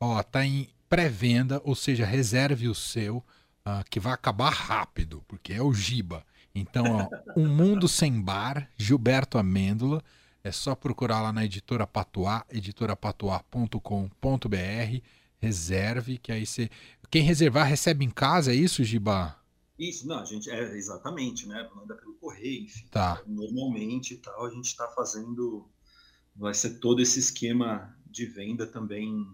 Ó, 0.00 0.22
tá 0.22 0.44
em 0.44 0.68
pré-venda, 0.88 1.60
ou 1.64 1.74
seja, 1.74 2.04
reserve 2.04 2.68
o 2.68 2.74
seu, 2.74 3.16
uh, 3.16 3.84
que 3.90 3.98
vai 3.98 4.12
acabar 4.12 4.50
rápido, 4.50 5.24
porque 5.26 5.52
é 5.52 5.62
o 5.62 5.72
Giba. 5.72 6.24
Então, 6.54 6.84
ó, 6.84 7.08
Um 7.36 7.48
Mundo 7.48 7.88
Sem 7.88 8.20
Bar, 8.20 8.70
Gilberto 8.76 9.38
Amêndola. 9.38 10.02
É 10.42 10.52
só 10.52 10.74
procurar 10.74 11.22
lá 11.22 11.32
na 11.32 11.44
editora 11.44 11.86
Patuá, 11.86 12.44
editorapatuá.com.br. 12.50 15.00
Reserve, 15.38 16.18
que 16.18 16.30
aí 16.30 16.46
você. 16.46 16.70
Quem 17.10 17.22
reservar 17.22 17.66
recebe 17.66 18.04
em 18.04 18.10
casa, 18.10 18.52
é 18.52 18.54
isso, 18.54 18.84
Giba? 18.84 19.36
Isso, 19.78 20.06
não, 20.06 20.18
a 20.18 20.24
gente 20.24 20.50
é 20.50 20.76
exatamente, 20.76 21.48
né? 21.48 21.68
Manda 21.74 21.96
pelo 21.96 22.14
correio, 22.14 22.64
enfim. 22.64 22.86
Tá. 22.90 23.22
Normalmente 23.26 24.14
e 24.14 24.16
tal, 24.18 24.46
a 24.46 24.50
gente 24.50 24.66
está 24.66 24.86
fazendo. 24.88 25.68
Vai 26.36 26.54
ser 26.54 26.78
todo 26.78 27.00
esse 27.00 27.18
esquema 27.18 27.96
de 28.06 28.26
venda 28.26 28.66
também 28.66 29.26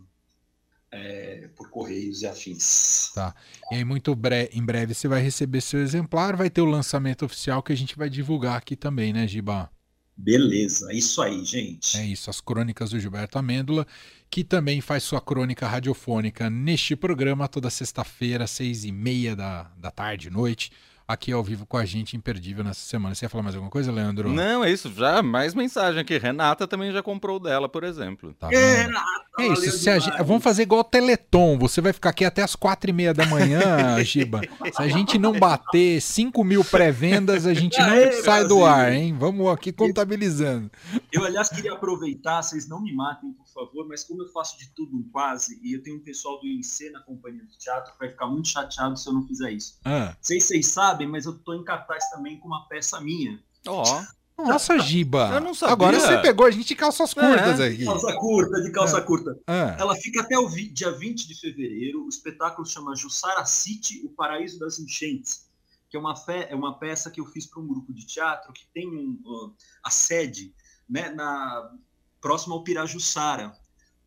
é, 0.92 1.48
por 1.56 1.70
correios 1.70 2.22
e 2.22 2.26
afins. 2.26 3.12
Tá. 3.14 3.34
E 3.70 3.76
aí, 3.76 3.84
muito 3.84 4.14
bre 4.14 4.50
em 4.52 4.64
breve 4.64 4.94
você 4.94 5.08
vai 5.08 5.22
receber 5.22 5.60
seu 5.60 5.80
exemplar, 5.80 6.36
vai 6.36 6.50
ter 6.50 6.60
o 6.60 6.66
lançamento 6.66 7.24
oficial 7.24 7.62
que 7.62 7.72
a 7.72 7.76
gente 7.76 7.96
vai 7.96 8.10
divulgar 8.10 8.56
aqui 8.56 8.76
também, 8.76 9.12
né, 9.12 9.26
Giba? 9.26 9.70
Beleza, 10.16 10.92
isso 10.92 11.22
aí, 11.22 11.42
gente. 11.44 11.96
É 11.96 12.04
isso, 12.04 12.28
as 12.28 12.42
crônicas 12.42 12.90
do 12.90 13.00
Gilberto 13.00 13.38
Amêndola, 13.38 13.86
que 14.30 14.44
também 14.44 14.82
faz 14.82 15.02
sua 15.02 15.20
crônica 15.20 15.66
radiofônica 15.66 16.50
neste 16.50 16.94
programa 16.94 17.48
toda 17.48 17.70
sexta-feira, 17.70 18.46
seis 18.46 18.84
e 18.84 18.92
meia 18.92 19.34
da, 19.34 19.72
da 19.78 19.90
tarde, 19.90 20.28
noite 20.28 20.70
aqui 21.12 21.32
ao 21.32 21.42
vivo 21.42 21.66
com 21.66 21.76
a 21.76 21.84
gente, 21.84 22.16
imperdível 22.16 22.62
nessa 22.62 22.80
semana. 22.80 23.14
Você 23.14 23.24
ia 23.24 23.28
falar 23.28 23.42
mais 23.42 23.56
alguma 23.56 23.70
coisa, 23.70 23.90
Leandro? 23.90 24.30
Não, 24.30 24.64
é 24.64 24.70
isso. 24.70 24.92
Já 24.94 25.22
mais 25.22 25.54
mensagem 25.54 26.00
aqui. 26.00 26.16
Renata 26.18 26.66
também 26.66 26.92
já 26.92 27.02
comprou 27.02 27.40
dela, 27.40 27.68
por 27.68 27.82
exemplo. 27.82 28.32
Tá 28.34 28.48
é, 28.52 28.82
Renata, 28.82 29.26
é 29.40 29.46
isso. 29.48 29.78
Gente, 29.78 30.10
vamos 30.22 30.42
fazer 30.42 30.62
igual 30.62 30.82
o 30.82 30.84
Teleton. 30.84 31.58
Você 31.58 31.80
vai 31.80 31.92
ficar 31.92 32.10
aqui 32.10 32.24
até 32.24 32.42
as 32.42 32.54
quatro 32.54 32.90
e 32.90 32.92
meia 32.92 33.12
da 33.12 33.26
manhã, 33.26 34.02
Giba. 34.04 34.40
Se 34.72 34.82
a 34.82 34.88
gente 34.88 35.18
não 35.18 35.32
bater 35.32 36.00
5 36.00 36.44
mil 36.44 36.64
pré-vendas, 36.64 37.46
a 37.46 37.54
gente 37.54 37.78
não 37.82 37.94
é, 37.94 38.12
sai 38.12 38.46
do 38.46 38.64
ar, 38.64 38.92
hein? 38.92 39.16
Vamos 39.18 39.48
aqui 39.52 39.72
contabilizando. 39.72 40.70
Eu, 41.12 41.24
aliás, 41.24 41.48
queria 41.48 41.72
aproveitar, 41.72 42.42
vocês 42.42 42.68
não 42.68 42.80
me 42.80 42.94
matem, 42.94 43.32
por 43.32 43.46
favor, 43.48 43.86
mas 43.88 44.04
como 44.04 44.22
eu 44.22 44.28
faço 44.28 44.58
de 44.58 44.68
tudo 44.74 45.04
quase, 45.12 45.60
e 45.62 45.74
eu 45.74 45.82
tenho 45.82 45.96
um 45.96 46.04
pessoal 46.04 46.40
do 46.40 46.46
INSE 46.46 46.90
na 46.90 47.00
companhia 47.00 47.44
de 47.44 47.58
teatro, 47.58 47.92
vai 47.98 48.10
ficar 48.10 48.26
muito 48.26 48.48
chateado 48.48 48.96
se 48.96 49.08
eu 49.08 49.12
não 49.12 49.26
fizer 49.26 49.50
isso. 49.50 49.78
Ah. 49.84 50.16
Sei 50.20 50.40
se 50.40 50.48
vocês 50.48 50.68
sabem, 50.68 51.08
mas 51.08 51.26
eu 51.26 51.36
tô 51.38 51.54
em 51.54 51.64
cartaz 51.64 52.08
também 52.10 52.38
com 52.38 52.46
uma 52.46 52.66
peça 52.68 53.00
minha. 53.00 53.42
Ó. 53.66 53.82
Oh. 53.82 54.20
Nossa, 54.46 54.78
Giba. 54.78 55.30
Eu 55.34 55.40
não 55.40 55.54
sabia. 55.54 55.72
Agora 55.72 56.00
você 56.00 56.18
pegou 56.18 56.46
a 56.46 56.50
gente 56.50 56.68
de 56.68 56.74
calças 56.74 57.12
curtas 57.12 57.60
é, 57.60 57.68
aqui. 57.68 57.84
Calça 57.84 58.16
curta, 58.16 58.62
de 58.62 58.72
calça 58.72 58.98
é. 58.98 59.00
curta. 59.02 59.38
É. 59.46 59.76
Ela 59.78 59.94
fica 59.96 60.22
até 60.22 60.38
o 60.38 60.48
dia 60.48 60.92
20 60.92 61.28
de 61.28 61.38
fevereiro. 61.38 62.04
O 62.04 62.08
espetáculo 62.08 62.66
chama 62.66 62.96
Jussara 62.96 63.44
City, 63.44 64.00
o 64.04 64.08
Paraíso 64.08 64.58
das 64.58 64.78
Enchentes, 64.78 65.46
que 65.88 65.96
é 65.96 66.00
uma, 66.00 66.16
fe... 66.16 66.46
é 66.48 66.54
uma 66.54 66.78
peça 66.78 67.10
que 67.10 67.20
eu 67.20 67.26
fiz 67.26 67.46
para 67.46 67.60
um 67.60 67.66
grupo 67.66 67.92
de 67.92 68.06
teatro 68.06 68.52
que 68.52 68.66
tem 68.72 68.88
um, 68.88 69.20
uh, 69.24 69.54
a 69.84 69.90
sede 69.90 70.54
né, 70.90 71.08
na 71.10 71.72
próximo 72.20 72.54
ao 72.54 72.64
Pirajussara, 72.64 73.56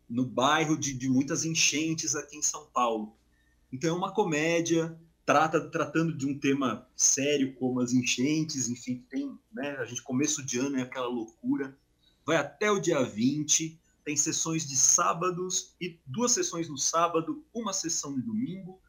no 0.08 0.26
bairro 0.26 0.78
de, 0.78 0.94
de 0.94 1.10
muitas 1.10 1.46
enchentes 1.46 2.16
aqui 2.16 2.38
em 2.38 2.42
São 2.42 2.68
Paulo. 2.68 3.16
Então 3.72 3.90
é 3.90 3.94
uma 3.94 4.14
comédia, 4.14 4.96
trata 5.26 5.60
tratando 5.72 6.16
de 6.16 6.28
um 6.28 6.38
tema 6.38 6.88
sério 6.96 7.56
como 7.56 7.80
as 7.80 7.94
enchentes, 7.94 8.70
enfim, 8.70 9.04
tem, 9.10 9.36
né, 9.52 9.78
a 9.78 9.86
gente 9.86 10.04
começo 10.04 10.44
de 10.44 10.60
ano 10.60 10.78
é 10.78 10.82
aquela 10.82 11.08
loucura. 11.08 11.76
Vai 12.26 12.38
até 12.38 12.70
o 12.70 12.80
dia 12.80 13.02
20, 13.02 13.80
tem 14.04 14.16
sessões 14.16 14.68
de 14.68 14.76
sábados 14.76 15.76
e 15.80 16.00
duas 16.06 16.34
sessões 16.34 16.70
no 16.70 16.78
sábado, 16.78 17.44
uma 17.54 17.74
sessão 17.74 18.12
no 18.12 18.22
domingo. 18.22 18.80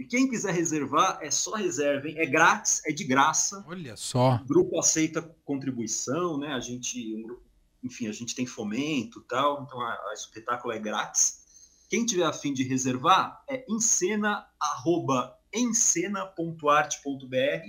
E 0.00 0.04
quem 0.06 0.26
quiser 0.26 0.54
reservar, 0.54 1.18
é 1.20 1.30
só 1.30 1.56
reservem, 1.56 2.18
é 2.18 2.24
grátis, 2.24 2.80
é 2.86 2.90
de 2.90 3.04
graça. 3.04 3.62
Olha 3.68 3.94
só. 3.98 4.36
O 4.36 4.46
grupo 4.46 4.78
aceita 4.78 5.20
contribuição, 5.44 6.38
né? 6.38 6.54
A 6.54 6.60
gente, 6.60 7.22
grupo 7.22 7.42
enfim, 7.84 8.08
a 8.08 8.12
gente 8.12 8.34
tem 8.34 8.46
fomento 8.46 9.20
tal, 9.28 9.62
então 9.62 9.78
a, 9.78 9.92
a 9.92 10.14
espetáculo 10.14 10.72
é 10.72 10.78
grátis. 10.78 11.82
Quem 11.90 12.06
tiver 12.06 12.24
a 12.24 12.32
fim 12.32 12.54
de 12.54 12.62
reservar 12.62 13.44
é 13.46 13.62
encena 13.68 14.46
arroba 14.58 15.36
encena.arte.br 15.52 17.66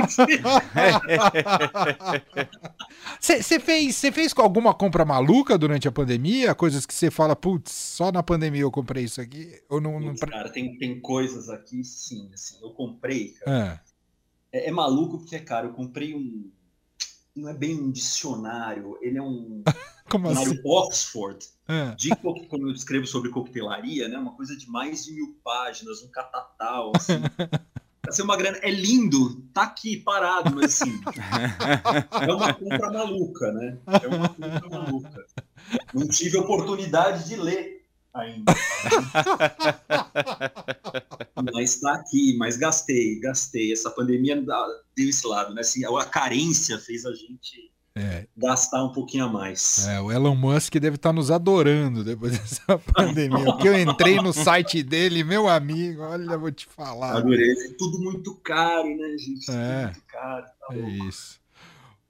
Você 3.20 3.60
fez, 3.60 4.00
fez 4.00 4.34
alguma 4.38 4.74
compra 4.74 5.06
maluca 5.06 5.58
durante 5.58 5.88
a 5.88 5.92
pandemia? 5.92 6.54
Coisas 6.54 6.86
que 6.86 6.94
você 6.94 7.10
fala, 7.10 7.36
putz, 7.36 7.72
só 7.72 8.12
na 8.12 8.22
pandemia 8.22 8.62
eu 8.62 8.72
comprei 8.72 9.06
isso 9.06 9.22
aqui? 9.22 9.62
Ou 9.70 9.80
não, 9.82 9.94
putz, 9.94 10.22
não... 10.22 10.30
Cara, 10.30 10.50
tem, 10.50 10.78
tem 10.78 11.00
coisas 11.00 11.50
aqui, 11.50 11.84
sim. 11.84 12.30
Assim, 12.34 12.58
eu 12.62 12.72
comprei, 12.72 13.30
cara. 13.30 13.82
É. 14.52 14.60
É, 14.60 14.70
é 14.70 14.72
maluco 14.72 15.18
porque, 15.20 15.40
cara, 15.40 15.68
eu 15.68 15.74
comprei 15.74 16.14
um 16.14 16.52
não 17.36 17.50
é 17.50 17.54
bem 17.54 17.80
um 17.80 17.92
dicionário, 17.92 18.98
ele 19.02 19.18
é 19.18 19.22
um 19.22 19.64
Como 20.10 20.28
dicionário 20.28 20.60
assim? 20.60 20.70
Oxford. 20.70 21.48
É. 21.68 21.96
De, 21.96 22.10
como 22.16 22.68
eu 22.68 22.74
escrevo 22.74 23.08
sobre 23.08 23.30
coquetelaria, 23.30 24.08
né? 24.08 24.18
Uma 24.18 24.34
coisa 24.34 24.56
de 24.56 24.70
mais 24.70 25.06
de 25.06 25.14
mil 25.14 25.40
páginas, 25.44 26.02
um 26.04 26.10
catatal, 26.10 26.92
assim. 26.96 27.22
Vai 28.06 28.12
ser 28.12 28.22
uma 28.22 28.36
grana. 28.36 28.58
É 28.62 28.70
lindo, 28.70 29.42
tá 29.54 29.64
aqui 29.64 29.96
parado, 29.96 30.54
mas 30.54 30.82
assim. 30.82 31.00
é 32.28 32.34
uma 32.34 32.54
compra 32.54 32.92
maluca, 32.92 33.52
né? 33.54 33.78
É 33.88 34.08
uma 34.08 34.28
compra 34.28 34.70
maluca. 34.70 35.26
Não 35.94 36.06
tive 36.08 36.38
oportunidade 36.38 37.30
de 37.30 37.38
ler 37.38 37.83
ainda. 38.14 38.54
mas 41.54 41.76
está 41.76 41.96
aqui, 41.96 42.36
mas 42.38 42.58
gastei, 42.58 43.20
gastei. 43.20 43.74
Essa 43.74 43.90
pandemia 43.90 44.40
deu 44.96 45.10
esse 45.10 45.26
lado, 45.26 45.54
né? 45.54 45.62
Assim, 45.62 45.84
a 45.86 46.06
carência 46.06 46.78
fez 46.78 47.06
a 47.06 47.14
gente 47.14 47.74
é. 47.96 48.26
gastar 48.36 48.84
um 48.84 48.92
pouquinho 48.92 49.26
a 49.26 49.30
mais. 49.30 49.88
É, 49.88 50.02
o 50.02 50.12
Elon 50.12 50.36
Musk 50.36 50.74
deve 50.74 50.96
estar 50.96 51.10
tá 51.10 51.14
nos 51.14 51.30
adorando 51.30 52.04
depois 52.04 52.32
dessa 52.38 52.78
pandemia. 52.78 53.46
Porque 53.46 53.68
eu 53.68 53.80
entrei 53.80 54.16
no 54.16 54.34
site 54.34 54.82
dele, 54.82 55.24
meu 55.24 55.48
amigo, 55.48 56.02
olha, 56.02 56.38
vou 56.38 56.52
te 56.52 56.66
falar. 56.66 57.18
Adorei. 57.18 57.52
É 57.52 57.74
tudo 57.78 58.00
muito 58.00 58.36
caro, 58.36 58.88
né, 58.96 59.18
gente? 59.18 59.52
É. 59.52 59.86
Muito 59.86 60.04
caro. 60.08 60.46
Tá 60.46 60.76
é 60.76 60.90
isso. 61.08 61.42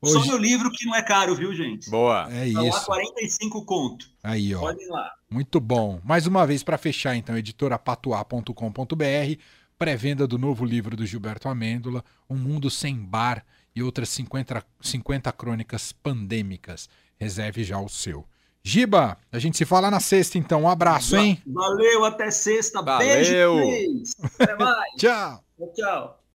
Hoje... 0.02 0.14
Só 0.14 0.26
meu 0.26 0.38
livro 0.38 0.70
que 0.70 0.86
não 0.86 0.96
é 0.96 1.02
caro, 1.02 1.34
viu, 1.34 1.54
gente? 1.54 1.90
Boa. 1.90 2.28
É 2.30 2.52
tá 2.52 2.66
isso. 2.66 2.78
Lá 2.78 2.86
45 2.86 3.66
conto. 3.66 4.06
Aí, 4.22 4.54
ó. 4.54 4.60
Podem 4.60 4.88
lá. 4.90 5.12
Muito 5.34 5.60
bom. 5.60 6.00
Mais 6.04 6.28
uma 6.28 6.46
vez 6.46 6.62
para 6.62 6.78
fechar, 6.78 7.16
então, 7.16 7.36
editorapatuá.com.br, 7.36 9.42
pré-venda 9.80 10.28
do 10.28 10.38
novo 10.38 10.64
livro 10.64 10.96
do 10.96 11.08
Gilberto 11.08 11.50
Amêndola, 11.50 12.04
Um 12.30 12.36
Mundo 12.36 12.70
Sem 12.70 12.96
Bar 12.96 13.44
e 13.76 13.82
outras 13.82 14.10
50, 14.10 14.64
50 14.80 15.32
crônicas 15.32 15.92
pandêmicas. 15.92 16.88
Reserve 17.20 17.64
já 17.64 17.80
o 17.80 17.90
seu. 17.90 18.28
Giba, 18.64 19.18
a 19.32 19.40
gente 19.40 19.58
se 19.58 19.66
fala 19.66 19.90
na 19.90 20.00
sexta, 20.00 20.38
então. 20.38 20.62
Um 20.62 20.70
abraço, 20.70 21.16
hein? 21.16 21.42
Valeu, 21.48 22.06
até 22.06 22.30
sexta. 22.30 22.84
Valeu. 22.84 23.56
Beijo, 23.56 24.04
Até 24.40 24.56
mais. 24.56 24.94
tchau. 25.02 25.44
Tchau. 25.74 26.23